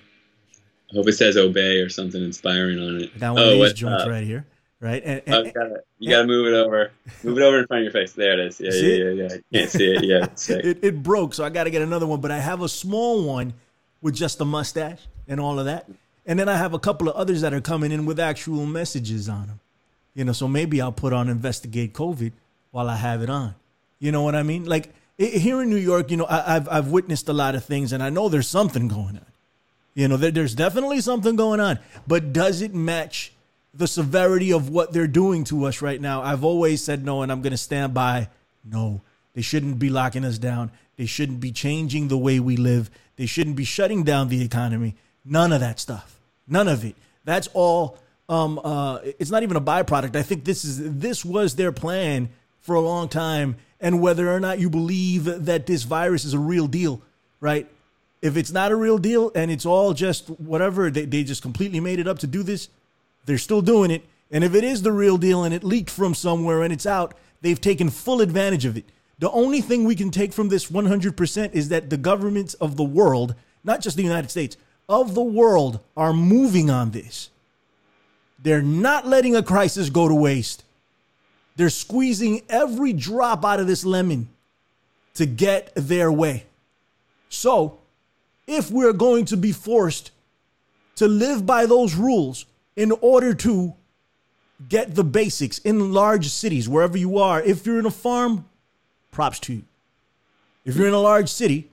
[0.93, 3.19] I hope it says obey or something inspiring on it.
[3.19, 4.47] Got one oh, of these joints uh, right here
[4.81, 5.03] right?
[5.05, 6.91] And, and, oh, you gotta, you gotta move it over,
[7.23, 8.13] move it over in front of your face.
[8.13, 8.61] There it is.
[8.61, 9.61] Yeah, yeah, yeah, yeah.
[9.61, 10.05] Can't see it.
[10.05, 12.21] Yeah, it, it broke, so I got to get another one.
[12.21, 13.55] But I have a small one
[14.01, 15.89] with just a mustache and all of that,
[16.25, 19.29] and then I have a couple of others that are coming in with actual messages
[19.29, 19.61] on them.
[20.15, 22.33] You know, so maybe I'll put on investigate COVID
[22.71, 23.55] while I have it on.
[23.99, 24.65] You know what I mean?
[24.65, 27.93] Like here in New York, you know, I, have I've witnessed a lot of things,
[27.93, 29.27] and I know there's something going on.
[29.97, 33.33] You know, there's definitely something going on, but does it match
[33.77, 36.23] the severity of what they're doing to us right now.
[36.23, 38.29] I've always said no, and I'm going to stand by
[38.65, 39.03] no.
[39.35, 40.71] They shouldn't be locking us down.
[40.97, 42.91] They shouldn't be changing the way we live.
[43.17, 44.95] They shouldn't be shutting down the economy.
[45.25, 46.19] None of that stuff.
[46.49, 46.97] None of it.
[47.25, 47.99] That's all.
[48.29, 50.17] Um, uh, it's not even a byproduct.
[50.17, 52.31] I think this is this was their plan
[52.61, 53.57] for a long time.
[53.79, 57.03] And whether or not you believe that this virus is a real deal,
[57.41, 57.69] right?
[58.27, 61.79] If it's not a real deal and it's all just whatever, they, they just completely
[61.79, 62.69] made it up to do this,
[63.25, 64.05] they're still doing it.
[64.33, 67.15] And if it is the real deal and it leaked from somewhere and it's out,
[67.41, 68.85] they've taken full advantage of it.
[69.21, 72.85] The only thing we can take from this 100% is that the governments of the
[72.85, 74.57] world, not just the United States,
[74.89, 77.31] of the world are moving on this.
[78.43, 80.65] They're not letting a crisis go to waste.
[81.55, 84.29] They're squeezing every drop out of this lemon
[85.15, 86.45] to get their way.
[87.29, 87.79] So,
[88.47, 90.11] if we're going to be forced
[90.97, 93.75] to live by those rules, in order to
[94.69, 97.43] get the basics in large cities, wherever you are.
[97.43, 98.47] If you're in a farm,
[99.11, 99.63] props to you.
[100.65, 101.71] If you're in a large city,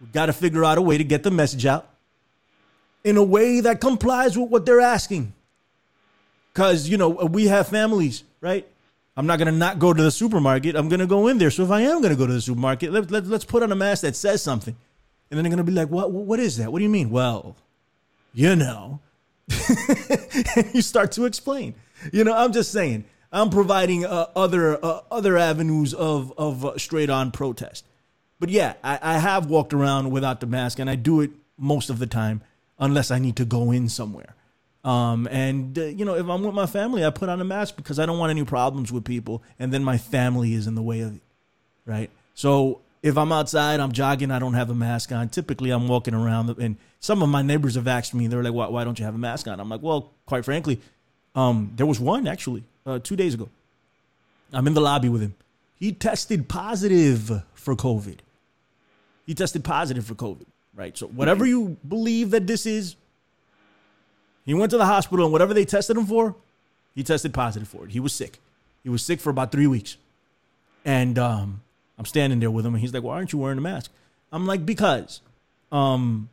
[0.00, 1.88] we've got to figure out a way to get the message out
[3.04, 5.32] in a way that complies with what they're asking.
[6.52, 8.66] Because, you know, we have families, right?
[9.16, 10.74] I'm not going to not go to the supermarket.
[10.74, 11.50] I'm going to go in there.
[11.50, 13.70] So if I am going to go to the supermarket, let, let, let's put on
[13.70, 14.76] a mask that says something.
[15.30, 16.70] And then they're going to be like, what, what is that?
[16.70, 17.10] What do you mean?
[17.10, 17.56] Well,
[18.32, 19.00] you know,
[20.72, 21.74] you start to explain.
[22.12, 23.04] You know, I'm just saying.
[23.32, 27.84] I'm providing uh, other uh, other avenues of of uh, straight on protest.
[28.38, 31.90] But yeah, I, I have walked around without the mask, and I do it most
[31.90, 32.42] of the time,
[32.78, 34.34] unless I need to go in somewhere.
[34.84, 37.76] Um, and uh, you know, if I'm with my family, I put on a mask
[37.76, 40.82] because I don't want any problems with people, and then my family is in the
[40.82, 41.22] way of it,
[41.84, 42.10] right?
[42.34, 45.28] So if I'm outside, I'm jogging, I don't have a mask on.
[45.28, 48.68] Typically, I'm walking around, and some of my neighbors have asked me, they're like, why,
[48.68, 49.60] why don't you have a mask on?
[49.60, 50.80] I'm like, well, quite frankly,
[51.34, 53.48] um, there was one actually uh, two days ago.
[54.52, 55.34] I'm in the lobby with him.
[55.78, 58.18] He tested positive for COVID.
[59.26, 60.96] He tested positive for COVID, right?
[60.96, 62.96] So, whatever you believe that this is,
[64.44, 66.34] he went to the hospital, and whatever they tested him for,
[66.94, 67.90] he tested positive for it.
[67.90, 68.38] He was sick.
[68.82, 69.96] He was sick for about three weeks.
[70.84, 71.60] And, um,
[71.98, 73.90] I'm standing there with him, and he's like, "Why aren't you wearing a mask?"
[74.32, 75.20] I'm like, "Because,
[75.72, 76.28] um,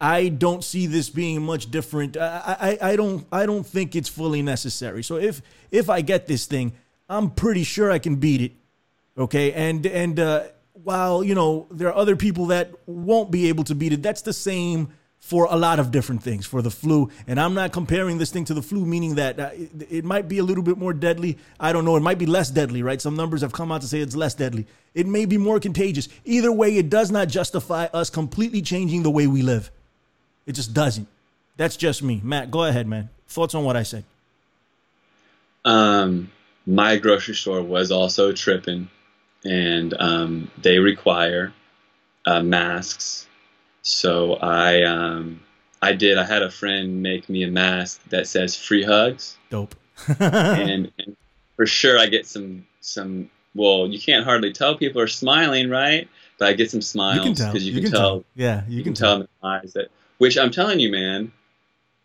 [0.00, 2.16] I don't see this being much different.
[2.16, 5.02] I, I, I don't I don't think it's fully necessary.
[5.02, 6.72] So if if I get this thing,
[7.08, 8.52] I'm pretty sure I can beat it.
[9.16, 10.44] Okay, and and uh,
[10.84, 14.22] while you know there are other people that won't be able to beat it, that's
[14.22, 14.88] the same
[15.20, 17.10] for a lot of different things for the flu.
[17.26, 20.26] And I'm not comparing this thing to the flu, meaning that uh, it, it, might
[20.26, 21.36] be a little bit more deadly.
[21.60, 21.96] I don't know.
[21.96, 23.00] It might be less deadly, right?
[23.00, 24.66] Some numbers have come out to say it's less deadly.
[24.94, 26.08] It may be more contagious.
[26.24, 29.70] Either way, it does not justify us completely changing the way we live.
[30.46, 31.06] It just doesn't.
[31.58, 32.22] That's just me.
[32.24, 33.10] Matt, go ahead, man.
[33.26, 34.04] Thoughts on what I said?
[35.64, 36.32] Um,
[36.64, 38.88] my grocery store was also tripping,
[39.44, 41.52] and um, they require
[42.24, 43.27] uh, masks
[43.88, 45.40] so I um,
[45.80, 46.18] I did.
[46.18, 49.74] I had a friend make me a mask that says "free hugs." Dope.
[50.20, 51.16] and, and
[51.56, 53.30] for sure I get some some.
[53.54, 56.08] Well, you can't hardly tell people are smiling, right?
[56.38, 57.52] But I get some smiles You can tell.
[57.52, 58.24] because you, You can, tell.
[58.36, 59.88] Yeah, you, You can can tell in the eyes that.
[60.18, 61.32] Which I'm telling you, man,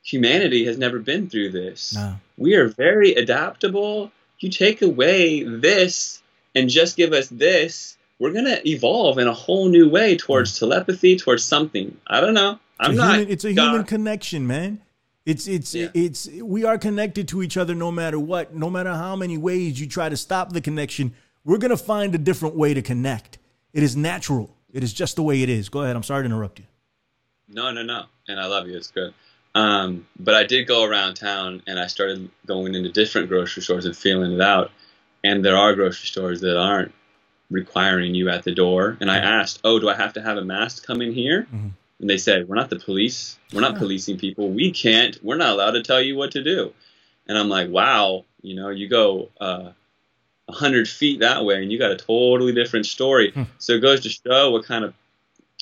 [0.03, 1.95] humanity has never been through this.
[1.95, 2.15] No.
[2.38, 4.11] We are very adaptable.
[4.39, 6.21] You take away this
[6.55, 11.18] and just give us this, we're gonna evolve in a whole new way towards telepathy,
[11.18, 11.97] towards something.
[12.07, 12.59] I don't know.
[12.80, 13.16] I'm a not.
[13.16, 13.70] human, it's a God.
[13.72, 14.82] human connection, man.
[15.26, 15.88] It's it's Yeah.
[15.93, 18.53] it's we are connected to each other no matter what.
[18.55, 21.14] No matter how many ways you try to stop the connection,
[21.45, 23.38] we're gonna find a different way to connect.
[23.74, 24.55] It is natural.
[24.72, 25.70] It is just the way it is.
[25.70, 25.95] Go ahead.
[25.95, 26.66] I'm sorry to interrupt you.
[27.47, 28.05] No, no, no.
[28.28, 28.76] And I love you.
[28.76, 29.14] It's good.
[29.55, 33.86] Um, but I did go around town and I started going into different grocery stores
[33.86, 34.72] and feeling it out.
[35.24, 36.91] And there are grocery stores that aren't
[37.49, 38.97] requiring you at the door.
[38.99, 41.47] And I asked, Oh, do I have to have a mask come in here?
[41.53, 41.71] Mhm.
[41.99, 43.37] And they said, We're not the police.
[43.53, 44.49] We're not policing people.
[44.49, 46.73] We can't, we're not allowed to tell you what to do.
[47.27, 49.71] And I'm like, Wow, you know, you go uh,
[50.45, 53.31] 100 feet that way and you got a totally different story.
[53.31, 53.43] Hmm.
[53.59, 54.93] So it goes to show what kind of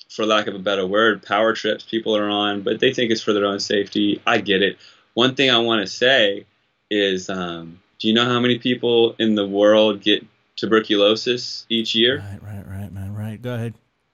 [0.10, 3.22] for lack of a better word, power trips people are on, but they think it's
[3.22, 4.22] for their own safety.
[4.28, 4.78] I get it.
[5.14, 6.46] One thing I want to say
[6.90, 10.26] is um, do you know how many people in the world get
[10.62, 12.20] tuberculosis each year?
[12.20, 13.14] Right, right, right, man.
[13.16, 13.42] Right.
[13.42, 13.74] Go ahead.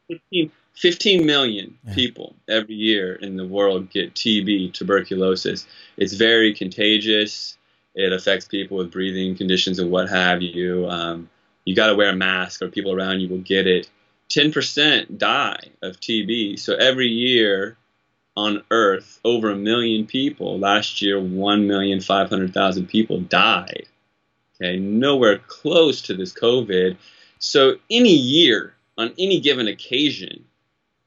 [0.09, 1.93] 15, 15 million Yeah.
[1.93, 5.67] people every year in the world get TB, tuberculosis.
[5.97, 7.57] It's very contagious.
[7.95, 10.87] It affects people with breathing conditions and what have you.
[10.87, 11.29] Um,
[11.65, 13.89] you got to wear a mask or people around you will get it.
[14.29, 16.59] 10% die of TB.
[16.59, 17.75] So every year
[18.37, 20.59] on Earth, over a million people.
[20.59, 23.87] Last year, 1,500,000 people died.
[24.59, 26.97] Okay, nowhere close to this COVID.
[27.39, 30.45] So any year, on any given occasion,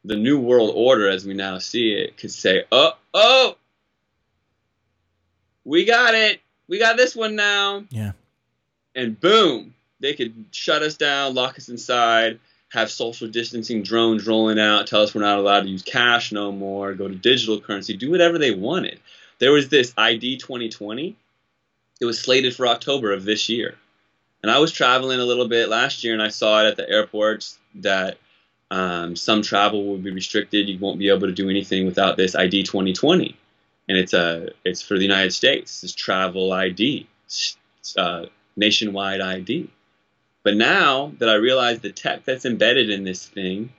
[0.04, 3.56] the New World Order, as we now see it, could say, "Oh, oh,
[5.64, 6.40] we got it.
[6.68, 8.12] We got this one now." Yeah.
[8.94, 12.38] And boom, they could shut us down, lock us inside,
[12.70, 16.52] have social distancing drones rolling out, tell us we're not allowed to use cash no
[16.52, 19.00] more, go to digital currency, do whatever they wanted.
[19.38, 21.16] There was this ID 2020.
[22.00, 23.76] It was slated for October of this year.
[24.42, 26.88] And I was traveling a little bit last year and I saw it at the
[26.88, 28.16] airports that
[28.70, 30.68] um, some travel will be restricted.
[30.68, 33.36] You won't be able to do anything without this ID 2020.
[33.88, 35.82] And it's a it's for the United States.
[35.82, 37.56] It's travel ID, it's,
[37.96, 38.26] uh,
[38.56, 39.68] nationwide ID.
[40.42, 43.72] But now that I realize the tech that's embedded in this thing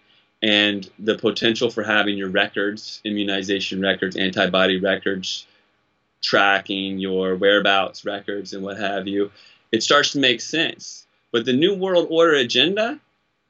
[0.44, 5.48] and the potential for having your records, immunization records, antibody records,
[6.22, 9.32] tracking your whereabouts records, and what have you,
[9.72, 11.06] it starts to make sense.
[11.32, 13.00] But the New World Order agenda,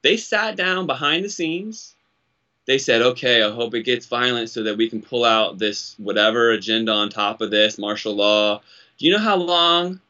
[0.02, 1.94] they sat down behind the scenes.
[2.66, 5.96] They said, okay, I hope it gets violent so that we can pull out this
[5.98, 8.62] whatever agenda on top of this, martial law.
[8.98, 10.00] Do you know how long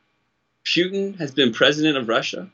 [0.64, 2.50] Putin has been president of Russia?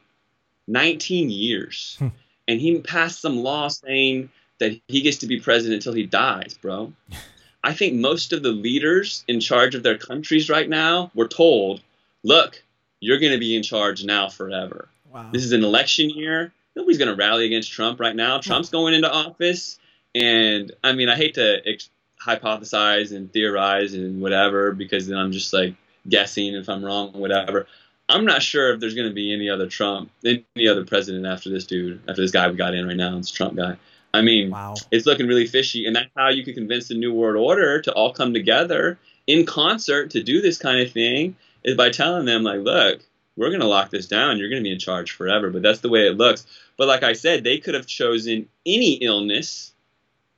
[0.68, 1.96] 19 years.
[1.98, 2.08] Hmm.
[2.46, 6.58] and he passed some law saying that he gets to be president until he dies,
[6.60, 6.92] bro.
[7.62, 11.80] I think most of the leaders in charge of their countries right now were told,
[12.22, 12.62] look,
[13.00, 14.88] you're going to be in charge now forever.
[15.12, 15.30] Wow.
[15.32, 16.52] This is an election year.
[16.76, 18.36] Nobody's going to rally against Trump right now.
[18.36, 18.42] Hmm.
[18.42, 19.78] Trump's going into office.
[20.14, 21.90] And I mean, I hate to ex-
[22.24, 25.74] hypothesize and theorize and whatever because then I'm just like
[26.08, 27.66] guessing if I'm wrong, whatever.
[28.08, 31.50] I'm not sure if there's going to be any other Trump, any other president after
[31.50, 33.76] this dude, after this guy we got in right now, this Trump guy.
[34.14, 34.74] I mean, Wow.
[34.90, 37.92] it's looking really fishy, and that's how you can convince the New World Order to
[37.92, 42.42] all come together in concert to do this kind of thing is by telling them,
[42.42, 43.00] like, look,
[43.36, 44.38] we're going to lock this down.
[44.38, 45.50] You're going to be in charge forever.
[45.50, 46.46] But that's the way it looks.
[46.76, 49.72] But like I said, they could have chosen any illness,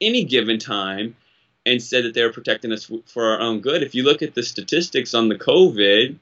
[0.00, 1.16] any given time,
[1.64, 3.82] and said that they were protecting us for our own good.
[3.82, 6.16] If you look at the statistics on the COVID,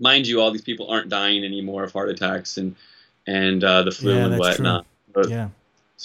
[0.00, 2.74] mind you, all these people aren't dying anymore of heart attacks and
[3.26, 4.64] and uh, the flu Yeah, and that's true.
[4.64, 4.86] whatnot.
[5.12, 5.48] But- Yeah.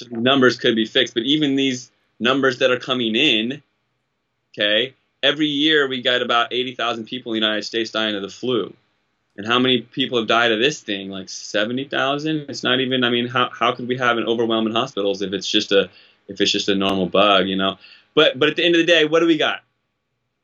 [0.10, 1.14] Numbers could be fixed.
[1.14, 3.62] But even these numbers that are coming in,
[4.54, 4.94] okay,
[5.24, 8.74] every year we got about 80,000 people in the United States dying of the flu.
[9.36, 11.10] And how many people have died of this thing?
[11.10, 12.46] Like 70,000?
[12.50, 15.32] It's not even, I mean, how, how could we have an overwhelm in hospitals if
[15.32, 15.90] it's just a,
[16.28, 17.78] if it's just a normal bug, you know?
[18.16, 19.62] But, but at the end of the day, what do we got?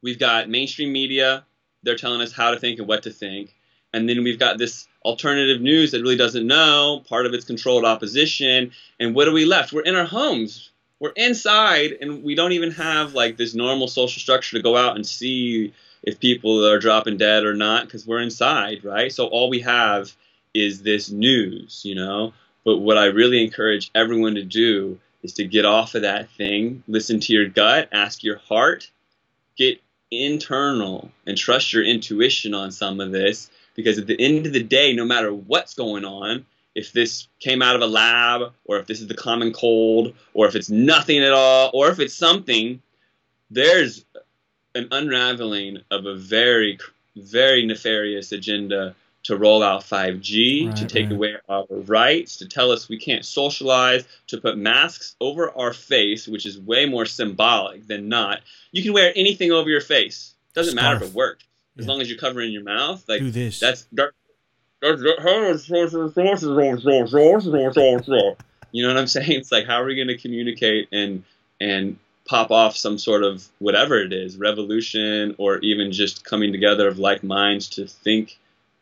[0.04, 1.44] We've got mainstream media.
[1.82, 3.56] They're telling us how to think and what to think.
[3.94, 7.04] And then we've got this alternative news that really doesn't know.
[7.08, 8.72] Part of it's controlled opposition.
[9.00, 9.74] And what are we left?
[9.74, 10.72] We're in our homes.
[11.00, 14.96] We're inside, and we don't even have like this normal social structure to go out
[14.96, 19.12] and see if people are dropping dead or not because we're inside, right?
[19.12, 20.16] So all we have
[20.54, 22.34] is this news, you know.
[22.64, 26.84] But what I really encourage everyone to do is to get off of that thing,
[26.88, 28.90] listen to your gut, ask your heart,
[29.58, 29.82] get
[30.12, 34.64] internal, and trust your intuition on some of this Because at the end of the
[34.64, 36.46] day, no matter what's going on,
[36.76, 40.48] if this came out of a lab, or if this is the common cold, or
[40.48, 42.82] if it's nothing at all, or if it's something,
[43.52, 44.06] there's
[44.76, 46.80] an unraveling of a very,
[47.16, 51.14] very nefarious agenda to roll out 5G, Right, to take right.
[51.14, 56.28] away our rights, to tell us we can't socialize, to put masks over our face,
[56.28, 58.42] which is way more symbolic than not.
[58.72, 60.34] You can wear anything over your face.
[60.54, 61.46] Doesn't matter if it works.
[61.78, 61.92] As Yeah.
[61.92, 63.60] long as you're covering your mouth, like Do this.
[63.60, 64.12] that's that,
[64.82, 65.02] that's
[68.72, 69.32] you know what I'm saying?
[69.32, 71.24] It's like how are we going to communicate and
[71.60, 76.88] and pop off some sort of whatever it is, revolution or even just coming together
[76.88, 78.38] of like minds to think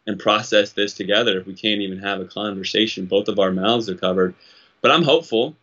[0.07, 3.05] and process this together if we can't even have a conversation.
[3.05, 4.33] Both of our mouths are covered.
[4.81, 5.55] But I'm hopeful.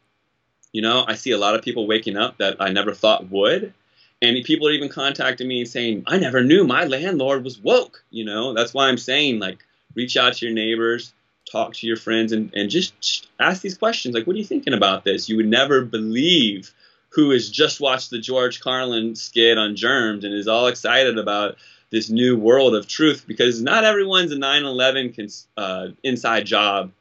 [0.72, 3.72] You know, I see a lot of people waking up that I never thought would.
[4.21, 8.03] And people are even contacting me and saying, I never knew my landlord was woke.
[8.11, 9.64] You know, that's why I'm saying, like,
[9.95, 11.12] reach out to your neighbors,
[11.51, 14.14] talk to your friends, and, and just ask these questions.
[14.14, 15.29] Like, what are you thinking about this?
[15.29, 16.73] You would never believe
[17.11, 21.57] who has just watched the George Carlin skit on germs and is all excited about
[21.91, 26.93] this new world of truth because not everyone's a 9 11 cons- uh, inside job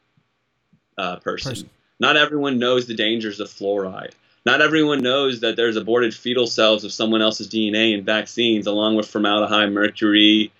[0.98, 1.52] uh, person.
[1.52, 1.70] Person.
[2.00, 4.14] Not everyone knows the dangers of fluoride.
[4.48, 8.96] Not everyone knows that there's aborted fetal cells of someone else's DNA in vaccines, along
[8.96, 10.54] with formaldehyde, mercury,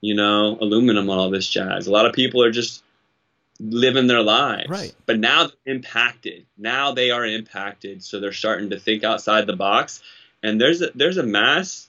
[0.00, 1.88] you know, aluminum, all this jazz.
[1.88, 2.84] A lot of people are just
[3.58, 4.68] living their lives.
[4.68, 4.94] Right.
[5.04, 6.46] But now they're impacted.
[6.56, 10.00] Now they are impacted, so they're starting to think outside the box.
[10.44, 11.88] And there's a, there's a mass,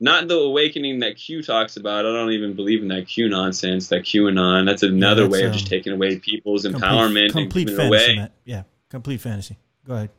[0.00, 2.04] not the awakening that Q talks about.
[2.04, 4.66] I don't even believe in that Q nonsense, that QAnon.
[4.66, 8.16] That's another that's, way of um, just taking away people's complete, empowerment complete and fantasy,
[8.16, 9.56] away Yeah, complete fantasy.
[9.86, 10.10] Go ahead.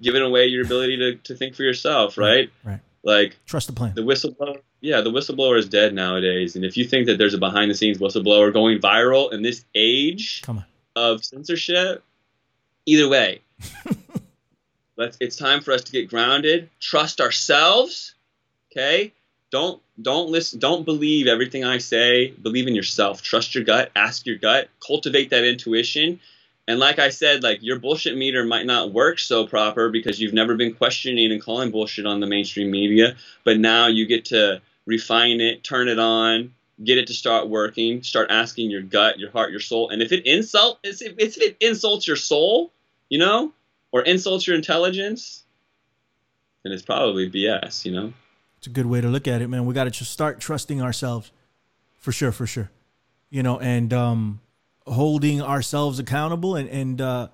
[0.00, 2.50] Giving away your ability to, to think for yourself, right?
[2.64, 2.80] Right.
[3.02, 3.94] Like Trust the plan.
[3.94, 4.60] the whistleblower.
[4.80, 6.54] Yeah, the whistleblower is dead nowadays.
[6.56, 9.64] And if you think that there's a behind the scenes whistleblower going viral in this
[9.74, 10.64] age Come on.
[10.94, 12.04] of censorship,
[12.84, 13.40] either way,
[14.96, 18.14] let's it's time for us to get grounded, trust ourselves,
[18.72, 19.12] okay?
[19.50, 22.30] Don't don't listen don't believe everything I say.
[22.30, 23.22] Believe in yourself.
[23.22, 26.20] Trust your gut, ask your gut, cultivate that intuition.
[26.68, 30.34] And like I said, like your bullshit meter might not work so proper because you've
[30.34, 33.14] never been questioning and calling bullshit on the mainstream media,
[33.44, 38.02] but now you get to refine it, turn it on, get it to start working,
[38.02, 39.90] start asking your gut, your heart, your soul.
[39.90, 42.72] And if it insult if it insults your soul,
[43.08, 43.52] you know,
[43.92, 45.44] or insults your intelligence,
[46.62, 48.12] then it's probably BS, you know?
[48.58, 49.66] It's a good way to look at it, man.
[49.66, 51.30] We got to just start trusting ourselves,
[52.00, 52.70] for sure, for sure.
[53.30, 54.40] You know, and um,
[54.86, 57.28] holding ourselves accountable and and uh,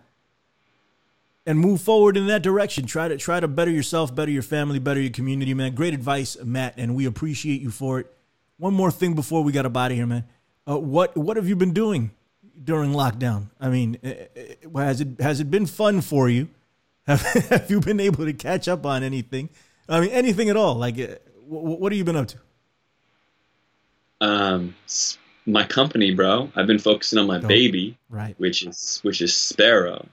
[1.47, 2.87] and move forward in that direction.
[2.87, 5.75] Try to try to better yourself, better your family, better your community, man.
[5.75, 8.13] Great advice, Matt, and we appreciate you for it.
[8.59, 10.25] One more thing before we got out of here, man.
[10.69, 12.13] Uh, what what have you been doing
[12.63, 13.51] during lockdown?
[13.61, 16.49] I mean, uh, uh, has it has it been fun for you?
[17.09, 19.49] Have, have you been able to catch up on anything?
[19.89, 20.77] I mean, anything at all?
[20.77, 21.19] Like, uh,
[21.51, 22.39] w- what have you been up to?
[24.21, 24.77] Um,
[25.47, 26.51] my company, bro.
[26.57, 27.49] I've been focusing on my Dope.
[27.49, 28.35] baby, Right.
[28.39, 30.07] which is which is Sparrow,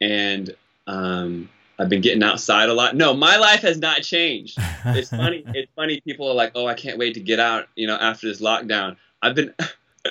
[0.00, 0.54] and
[0.86, 2.96] um, I've been getting outside a lot.
[2.96, 4.58] No, my life has not changed.
[4.84, 5.44] It's funny.
[5.54, 6.00] it's funny.
[6.00, 8.96] People are like, "Oh, I can't wait to get out." You know, after this lockdown,
[9.22, 9.54] I've been.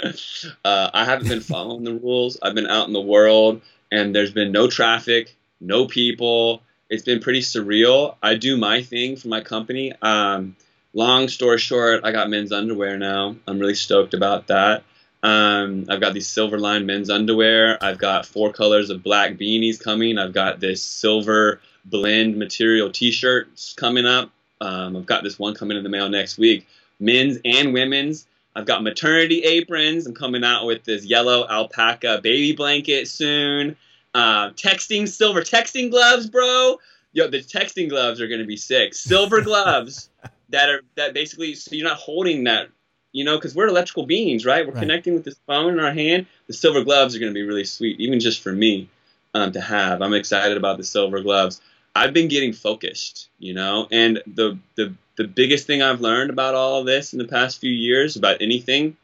[0.65, 2.37] uh, I haven't been following the rules.
[2.41, 3.61] I've been out in the world,
[3.91, 6.61] and there's been no traffic, no people.
[6.89, 8.15] It's been pretty surreal.
[8.23, 9.93] I do my thing for my company.
[10.01, 10.55] Um,
[10.93, 13.35] long story short, I got men's underwear now.
[13.47, 14.83] I'm really stoked about that.
[15.23, 17.77] Um, I've got these silver line men's underwear.
[17.81, 20.17] I've got four colors of black beanies coming.
[20.17, 24.31] I've got this silver blend material T-shirts coming up.
[24.59, 26.67] Um, I've got this one coming in the mail next week.
[26.99, 28.27] Men's and women's.
[28.55, 30.05] I've got maternity aprons.
[30.05, 33.77] I'm coming out with this yellow alpaca baby blanket soon.
[34.13, 36.77] Uh, texting silver texting gloves, bro.
[37.13, 38.93] Yo, the texting gloves are gonna be sick.
[38.93, 40.09] Silver gloves
[40.51, 42.69] that are that basically so you're not holding that,
[43.11, 44.65] you know, because we're electrical beings, right?
[44.65, 44.81] We're Right.
[44.81, 46.27] connecting with this phone in our hand.
[46.47, 48.89] The silver gloves are gonna be really sweet, even just for me
[49.33, 50.01] um, to have.
[50.01, 51.61] I'm excited about the silver gloves.
[51.95, 56.55] I've been getting focused, you know, and the the the biggest thing I've learned about
[56.55, 58.97] all of this in the past few years about anything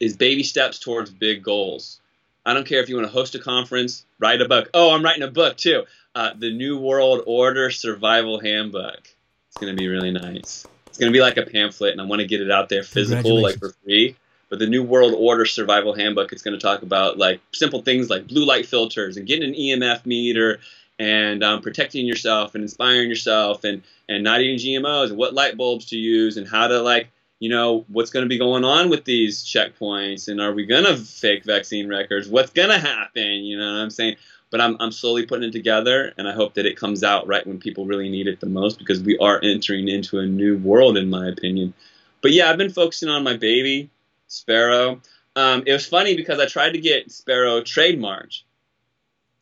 [0.00, 2.00] is baby steps towards big goals.
[2.44, 4.70] I don't care if you want to host a conference, write a book.
[4.72, 5.84] Oh, I'm writing a book too.
[6.14, 9.08] Uh, the New World Order Survival Handbook.
[9.50, 10.64] It's going to be really nice.
[10.86, 12.84] It's going to be like a pamphlet, and I want to get it out there
[12.84, 14.16] physical, like for free.
[14.48, 18.08] But the New World Order Survival Handbook, it's going to talk about like simple things
[18.08, 20.60] like blue light filters and getting an EMF meter
[21.00, 25.56] and um, protecting yourself and inspiring yourself and and not eating GMOs and what light
[25.56, 28.90] bulbs to use and how to like you know, what's going to be going on
[28.90, 32.28] with these checkpoints, and are we going to fake vaccine records?
[32.28, 33.44] What's going to happen?
[33.44, 34.16] You know what I'm saying?
[34.50, 37.46] But I'm, I'm slowly putting it together, and I hope that it comes out right
[37.46, 40.96] when people really need it the most because we are entering into a new world,
[40.96, 41.72] in my opinion.
[42.20, 43.90] But yeah, I've been focusing on my baby,
[44.26, 45.00] Sparrow.
[45.36, 48.42] Um, it was funny because I tried to get Sparrow trademarked,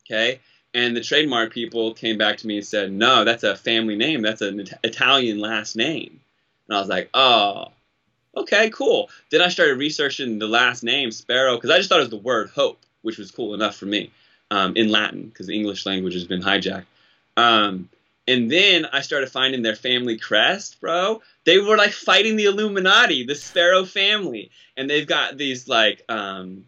[0.05, 0.39] okay?
[0.75, 4.21] And the trademark people came back to me and said, no, that's a family name.
[4.21, 6.19] That's an Italian last name.
[6.67, 7.69] And I was like, oh,
[8.37, 9.09] okay, cool.
[9.31, 12.17] Then I started researching the last name, Sparrow, because I just thought it was the
[12.17, 14.11] word hope, which was cool enough for me
[14.51, 16.85] um, in Latin, because the English language has been hijacked.
[17.37, 17.89] Um,
[18.27, 21.21] and then I started finding their family crest, bro.
[21.45, 24.51] They were like fighting the Illuminati, the Sparrow family.
[24.77, 26.65] And they've got these like um,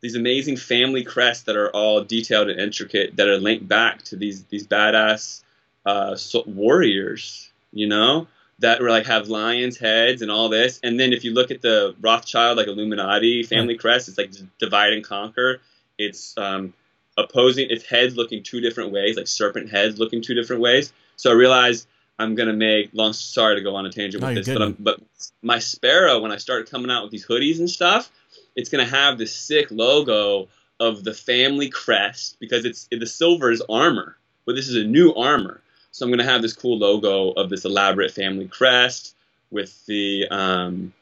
[0.00, 4.16] these amazing family crests that are all detailed and intricate that are linked back to
[4.16, 5.42] these these badass
[5.84, 8.26] uh, warriors, you know,
[8.60, 10.80] that were like have lions heads and all this.
[10.82, 14.92] And then if you look at the Rothschild like Illuminati family crest, it's like divide
[14.94, 15.60] and conquer.
[15.98, 16.72] It's um,
[17.16, 20.92] opposing its heads looking two different ways, like serpent heads looking two different ways.
[21.16, 21.86] So I realized
[22.18, 23.12] I'm gonna make long.
[23.12, 25.00] Sorry to go on a tangent with this, but I'm, but
[25.42, 28.10] my sparrow when I started coming out with these hoodies and stuff,
[28.56, 30.48] it's going to have this sick logo
[30.80, 35.14] of the family crest because it's the silver is armor, but this is a new
[35.14, 35.60] armor.
[35.92, 39.14] So I'm going to have this cool logo of this elaborate family crest
[39.50, 40.92] with the um,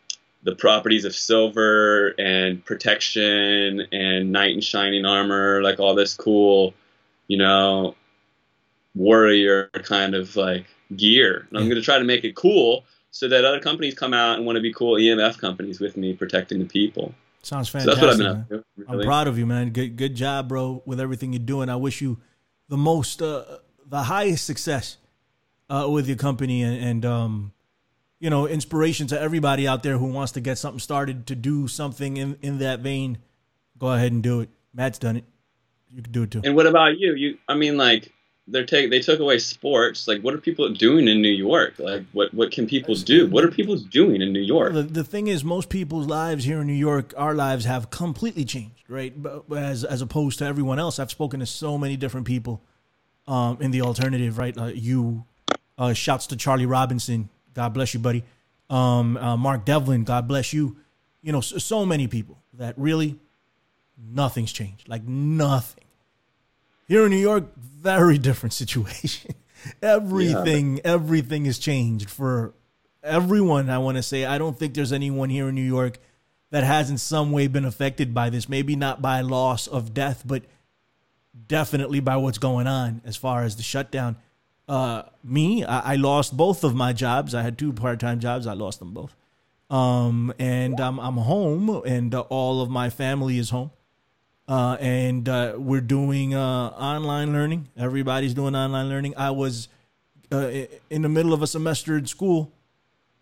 [0.44, 6.74] the properties of silver and protection and knight and shining armor, like all this cool,
[7.28, 7.96] you know,
[8.94, 11.46] warrior kind of like gear.
[11.48, 14.36] And I'm going to try to make it cool so that other companies come out
[14.36, 17.14] and want to be cool EMF companies with me protecting the people.
[17.42, 18.00] Sounds fantastic.
[18.00, 19.02] So that's what I've been up really.
[19.02, 19.70] I'm proud of you, man.
[19.70, 21.68] Good good job, bro, with everything you're doing.
[21.68, 22.18] I wish you
[22.68, 23.44] the most, uh,
[23.86, 24.96] the highest success
[25.68, 27.52] uh, with your company, and, and um,
[28.20, 31.68] you know, inspiration to everybody out there who wants to get something started to do
[31.68, 33.18] something in in that vein.
[33.78, 34.50] Go ahead and do it.
[34.72, 35.24] Matt's done it.
[35.90, 36.40] You can do it too.
[36.44, 37.14] And what about you?
[37.14, 38.12] You, I mean, like
[38.46, 40.06] they're take they took away sports.
[40.06, 41.74] Like, what are people doing in New York?
[41.78, 43.26] Like, what what can people do?
[43.28, 44.74] What are people doing in New York?
[44.74, 48.44] The, the thing is, most people's lives here in New York, our lives have completely
[48.44, 49.14] changed, right?
[49.56, 52.62] As as opposed to everyone else, I've spoken to so many different people
[53.26, 54.56] um, in the alternative, right?
[54.56, 55.24] Uh, you,
[55.78, 58.24] uh, shouts to Charlie Robinson, God bless you, buddy.
[58.68, 60.76] Um, uh, Mark Devlin, God bless you.
[61.22, 63.18] You know, so, so many people that really
[63.98, 65.84] nothing's changed, like nothing
[66.86, 69.34] here in New York, very different situation.
[69.82, 70.82] everything, yeah.
[70.84, 72.54] everything has changed for
[73.02, 73.70] everyone.
[73.70, 75.98] I want to say I don't think there's anyone here in New York
[76.50, 78.48] that has in some way been affected by this.
[78.48, 80.42] Maybe not by loss of death, but
[81.46, 84.16] definitely by what's going on as far as the shutdown.
[84.68, 87.34] Uh, me, I, I lost both of my jobs.
[87.34, 88.46] I had two part-time jobs.
[88.46, 89.14] I lost them both.
[89.70, 93.70] Um, and I'm I'm home, and uh, all of my family is home.
[94.46, 97.68] Uh, and uh, we're doing uh, online learning.
[97.76, 99.14] Everybody's doing online learning.
[99.16, 99.68] I was
[100.30, 102.52] uh, in the middle of a semester in school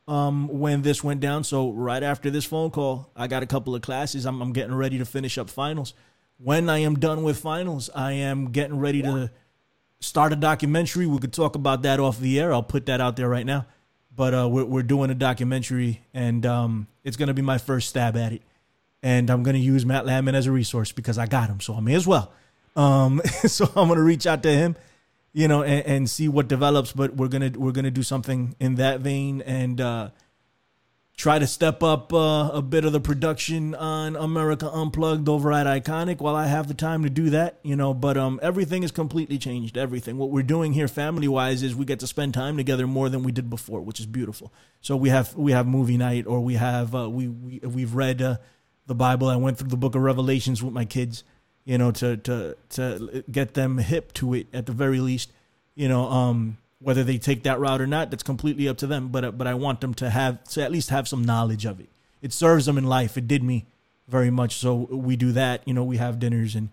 [0.09, 1.45] um, when this went down.
[1.45, 4.27] So right after this phone call, I got a couple of classes.
[4.27, 5.95] I'm, I'm, getting ready to finish up finals.
[6.39, 9.31] When I am done with finals, I am getting ready to
[10.03, 11.07] start a documentary.
[11.07, 12.53] We could talk about that off the air.
[12.53, 13.67] I'll put that out there right now.
[14.15, 18.15] But uh, we're, we're doing a documentary, and um, it's to be my first stab
[18.15, 18.43] at it
[19.03, 21.81] and I'm to use Matt Landman as a resource because I got him, so I
[21.81, 22.33] may as well.
[22.77, 24.77] Um, so I'm to reach out to him,
[25.33, 26.93] you know, and, and, see what develops.
[26.93, 30.11] But we're gonna we're gonna do something in that vein and uh,
[31.23, 35.69] try to step up uh, a bit of the production on America Unplugged over at
[35.69, 37.95] Ickonic while I have the time to do that, you know.
[37.95, 39.79] But um, everything is completely changed.
[39.79, 40.19] Everything.
[40.19, 43.23] What we're doing here, family wise, is we get to spend time together more than
[43.23, 44.53] we did before, which is beautiful.
[44.81, 48.21] So we have we have movie night, or we have uh, we, we we've read.
[48.21, 48.37] Uh,
[48.87, 49.29] the Bible.
[49.29, 51.25] I went through the book of Revelations with my kids,
[51.65, 55.33] you know, to to to get them hip to it at the very least.
[55.75, 59.09] You know, um, whether they take that route or not, that's completely up to them.
[59.09, 61.89] But but I want them to have to at least have some knowledge of it.
[62.21, 63.17] It serves them in life.
[63.17, 63.67] It did me
[64.09, 64.57] very much.
[64.57, 65.63] So we do that.
[65.67, 66.69] You know, we have dinners and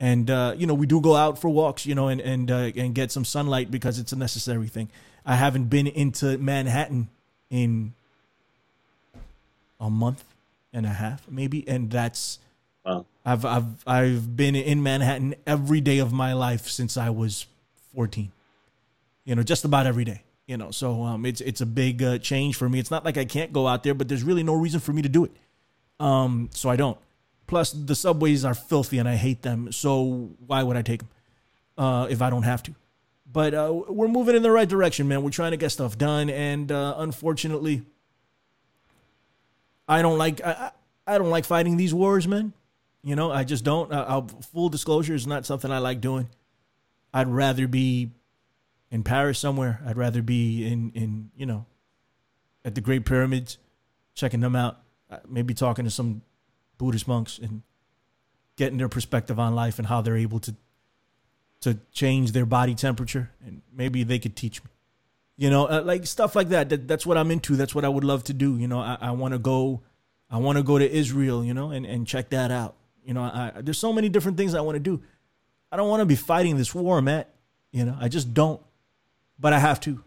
[0.00, 1.86] and uh, you know we do go out for walks.
[1.86, 4.88] You know, and and uh, and get some sunlight because it's a necessary thing.
[5.24, 7.08] I haven't been into Manhattan
[7.50, 7.94] in
[9.78, 10.24] a month
[10.72, 12.38] and a half, maybe, and that's.
[12.84, 13.06] Wow.
[13.24, 17.46] I've I've I've been in Manhattan every day of my life since I was
[17.94, 18.32] 14.
[19.24, 20.22] You know, just about every day.
[20.46, 22.78] You know, so um, it's it's a big uh, change for me.
[22.78, 25.02] It's not like I can't go out there, but there's really no reason for me
[25.02, 25.32] to do it.
[26.00, 26.98] Um, so I don't.
[27.46, 29.70] Plus, the subways are filthy and I hate them.
[29.72, 31.08] So why would I take them
[31.78, 32.74] uh, if I don't have to?
[33.30, 35.22] But uh, we're moving in the right direction, man.
[35.22, 37.82] We're trying to get stuff done, and uh, unfortunately,
[39.88, 40.72] I don't like I,
[41.06, 42.52] I don't like fighting these wars, man.
[43.02, 43.92] You know, I just don't.
[43.92, 46.28] Uh, I'll, full disclosure is not something I like doing.
[47.14, 48.10] I'd rather be
[48.92, 49.80] in Paris somewhere.
[49.84, 51.66] I'd rather be in in you know
[52.64, 53.58] at the Great Pyramids,
[54.14, 54.78] checking them out.
[55.10, 56.22] Uh, maybe talking to some
[56.78, 57.62] Buddhist monks and
[58.56, 60.54] getting their perspective on life and how they're able to
[61.62, 64.70] to change their body temperature and maybe they could teach me
[65.36, 66.68] you know uh, like stuff like that.
[66.68, 68.98] that that's what i'm into that's what i would love to do you know i,
[69.00, 69.80] I want to go
[70.28, 72.74] i want to go to israel you know and, and check that out
[73.04, 75.00] you know I, there's so many different things i want to do
[75.70, 77.32] i don't want to be fighting this war matt
[77.70, 78.60] you know i just don't
[79.38, 80.02] but i have to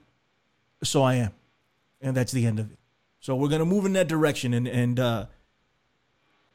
[0.84, 1.32] so i am
[2.02, 2.78] and that's the end of it
[3.20, 5.26] so we're gonna move in that direction and and uh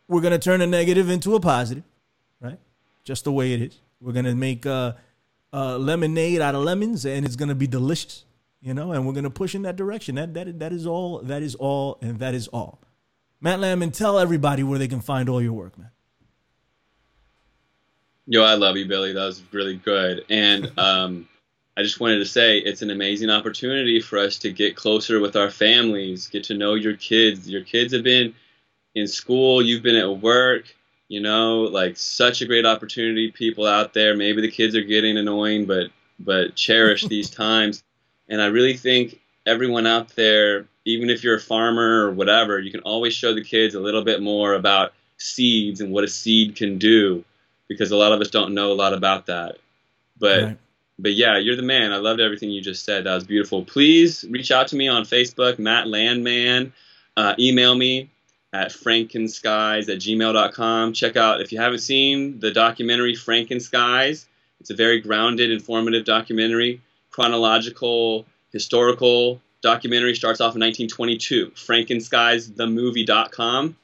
[0.08, 1.84] we're gonna turn a negative into a positive
[2.40, 2.58] right
[3.04, 4.92] just the way it is we're gonna make uh,
[5.52, 8.24] uh, lemonade out of lemons, and it's gonna be delicious,
[8.60, 8.92] you know.
[8.92, 10.14] And we're gonna push in that direction.
[10.14, 11.18] That that that is all.
[11.18, 12.80] That is all, and that is all.
[13.40, 15.90] Matt Landman, tell everybody where they can find all your work, man.
[18.26, 19.12] Yo, I love you, Billy.
[19.12, 20.24] That was really good.
[20.30, 21.28] And um,
[21.80, 25.34] I just wanted to say it's an amazing opportunity for us to get closer with
[25.34, 27.48] our families, get to know your kids.
[27.48, 28.34] Your kids have been
[28.94, 30.74] in school, you've been at work
[31.10, 35.18] you know like such a great opportunity people out there maybe the kids are getting
[35.18, 37.82] annoying but but cherish these times
[38.30, 42.70] and i really think everyone out there even if you're a farmer or whatever you
[42.70, 46.56] can always show the kids a little bit more about seeds and what a seed
[46.56, 47.22] can do
[47.68, 49.58] because a lot of us don't know a lot about that
[50.18, 50.58] but right.
[51.02, 54.24] But yeah you're the man i loved everything you just said that was beautiful please
[54.30, 56.72] reach out to me on facebook matt landman
[57.16, 58.10] uh, email me
[58.52, 60.92] at frankenskies at gmail.com.
[60.92, 64.26] Check out, if you haven't seen the documentary Frankenskies,
[64.60, 70.14] it's a very grounded, informative documentary, chronological, historical documentary.
[70.14, 71.52] Starts off in 1922.
[71.52, 73.76] FrankenskiesTheMovie.com.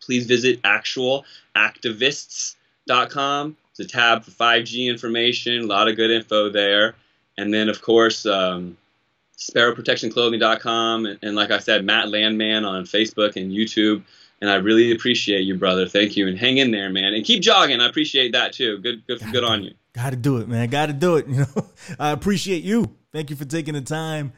[0.00, 3.56] Please visit actualactivists.com.
[3.78, 6.94] It's a tab for 5G information, a lot of good info there.
[7.36, 8.76] And then, of course, um,
[9.36, 14.02] sparrowprotectionclothing.com, and, and like I said, Matt Landman on Facebook and YouTube.
[14.40, 15.86] And I really appreciate you, brother.
[15.88, 17.80] Thank you, and hang in there, man, and keep jogging.
[17.80, 18.78] I appreciate that too.
[18.78, 19.74] Good, good, good on you.
[19.94, 20.68] Got to do it, man.
[20.68, 21.26] Got to do it.
[21.28, 21.66] You know,
[21.98, 22.96] I appreciate you.
[23.12, 24.32] Thank you for taking the time,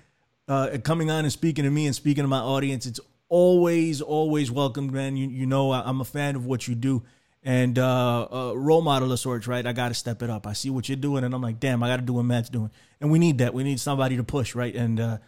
[0.48, 2.86] uh, coming on and speaking to me and speaking to my audience.
[2.86, 5.16] It's always, always welcome, man.
[5.16, 7.02] You, you know, I'm a fan of what you do
[7.42, 9.64] and uh, uh, role model of sorts, right?
[9.64, 10.46] I got to step it up.
[10.46, 12.50] I see what you're doing, and I'm like, damn, I got to do what Matt's
[12.50, 12.70] doing,
[13.00, 13.54] and we need that.
[13.54, 14.74] We need somebody to push, right?
[14.74, 15.18] And uh,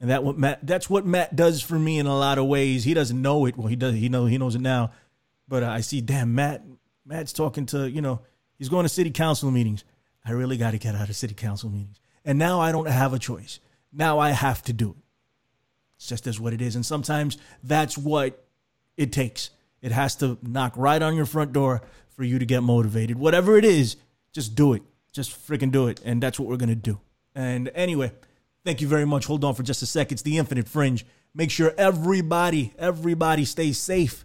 [0.00, 2.84] and that what Matt that's what Matt does for me in a lot of ways.
[2.84, 3.56] He doesn't know it.
[3.56, 3.94] Well, he does.
[3.94, 4.92] He know he knows it now,
[5.48, 6.62] but uh, I see, damn, Matt.
[7.04, 8.20] Matt's talking to you know
[8.58, 9.84] he's going to city council meetings.
[10.24, 13.12] I really got to get out of city council meetings, and now I don't have
[13.12, 13.58] a choice.
[13.92, 14.96] Now I have to do it.
[15.96, 18.44] It's just as what it is, and sometimes that's what
[18.96, 19.50] it takes
[19.82, 21.82] it has to knock right on your front door
[22.16, 23.18] for you to get motivated.
[23.18, 23.96] Whatever it is,
[24.32, 24.82] just do it.
[25.12, 26.00] Just freaking do it.
[26.04, 27.00] And that's what we're going to do.
[27.34, 28.12] And anyway,
[28.64, 29.26] thank you very much.
[29.26, 30.12] Hold on for just a sec.
[30.12, 31.04] It's the Infinite Fringe.
[31.34, 34.24] Make sure everybody, everybody stays safe,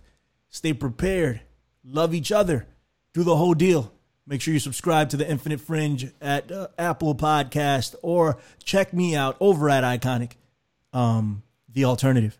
[0.49, 1.41] stay prepared,
[1.83, 2.67] love each other,
[3.13, 3.93] do the whole deal.
[4.25, 9.15] Make sure you subscribe to the Infinite Fringe at uh, Apple Podcast or check me
[9.15, 10.33] out over at Ickonic,
[10.91, 12.37] um, the alternative.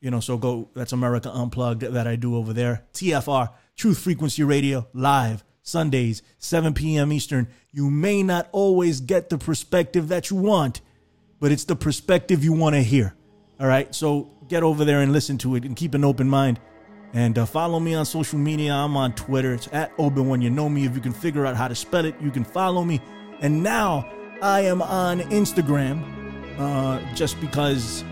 [0.00, 2.84] You know, so go, that's America Unplugged that I do over there.
[2.94, 7.12] TFR, Truth Frequency Radio, live Sundays, 7 p.m.
[7.12, 7.48] Eastern.
[7.70, 10.80] You may not always get the perspective that you want,
[11.38, 13.14] but it's the perspective you want to hear.
[13.60, 16.60] All right, so get over there and listen to it and keep an open mind.
[17.12, 18.72] And uh, follow me on social media.
[18.72, 19.52] I'm on Twitter.
[19.52, 20.86] It's at Obi When You know me.
[20.86, 23.00] If you can figure out how to spell it, you can follow me.
[23.40, 26.04] And now I am on Instagram
[26.58, 28.04] uh, just because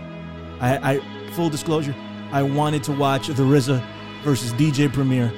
[0.59, 1.95] I, I full disclosure,
[2.31, 3.83] I wanted to watch the RZA
[4.23, 5.31] versus DJ Premier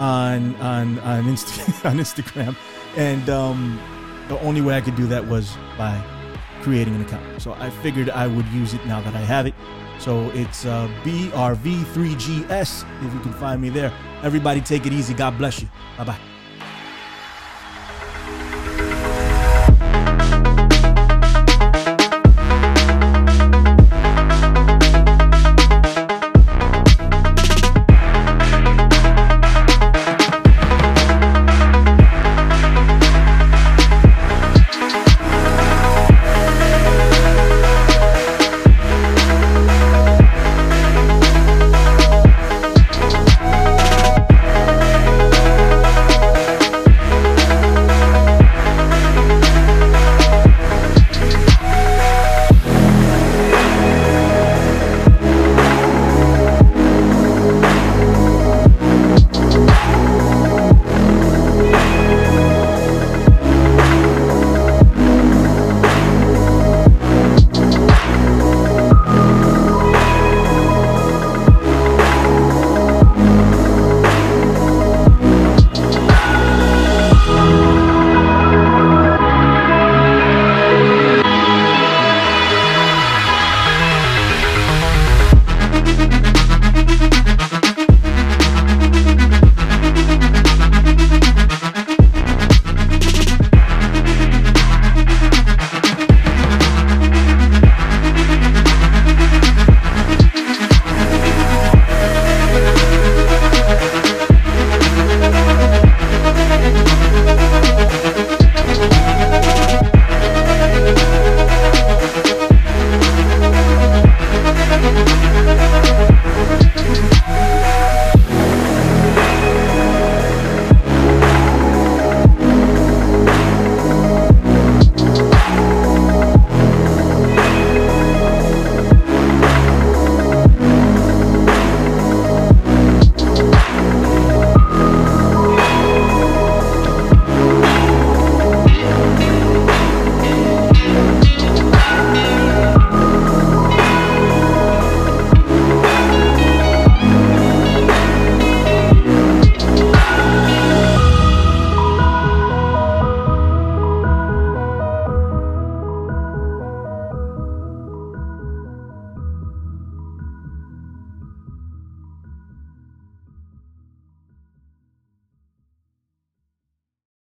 [0.00, 2.56] on on on, Insta- on Instagram,
[2.96, 3.80] and um,
[4.28, 6.00] the only way I could do that was by
[6.62, 7.40] creating an account.
[7.40, 9.54] So I figured I would use it now that I have it.
[9.98, 13.92] So it's uh, BRV3GS if you can find me there.
[14.22, 15.14] Everybody take it easy.
[15.14, 15.68] God bless you.
[15.96, 16.35] Bye bye.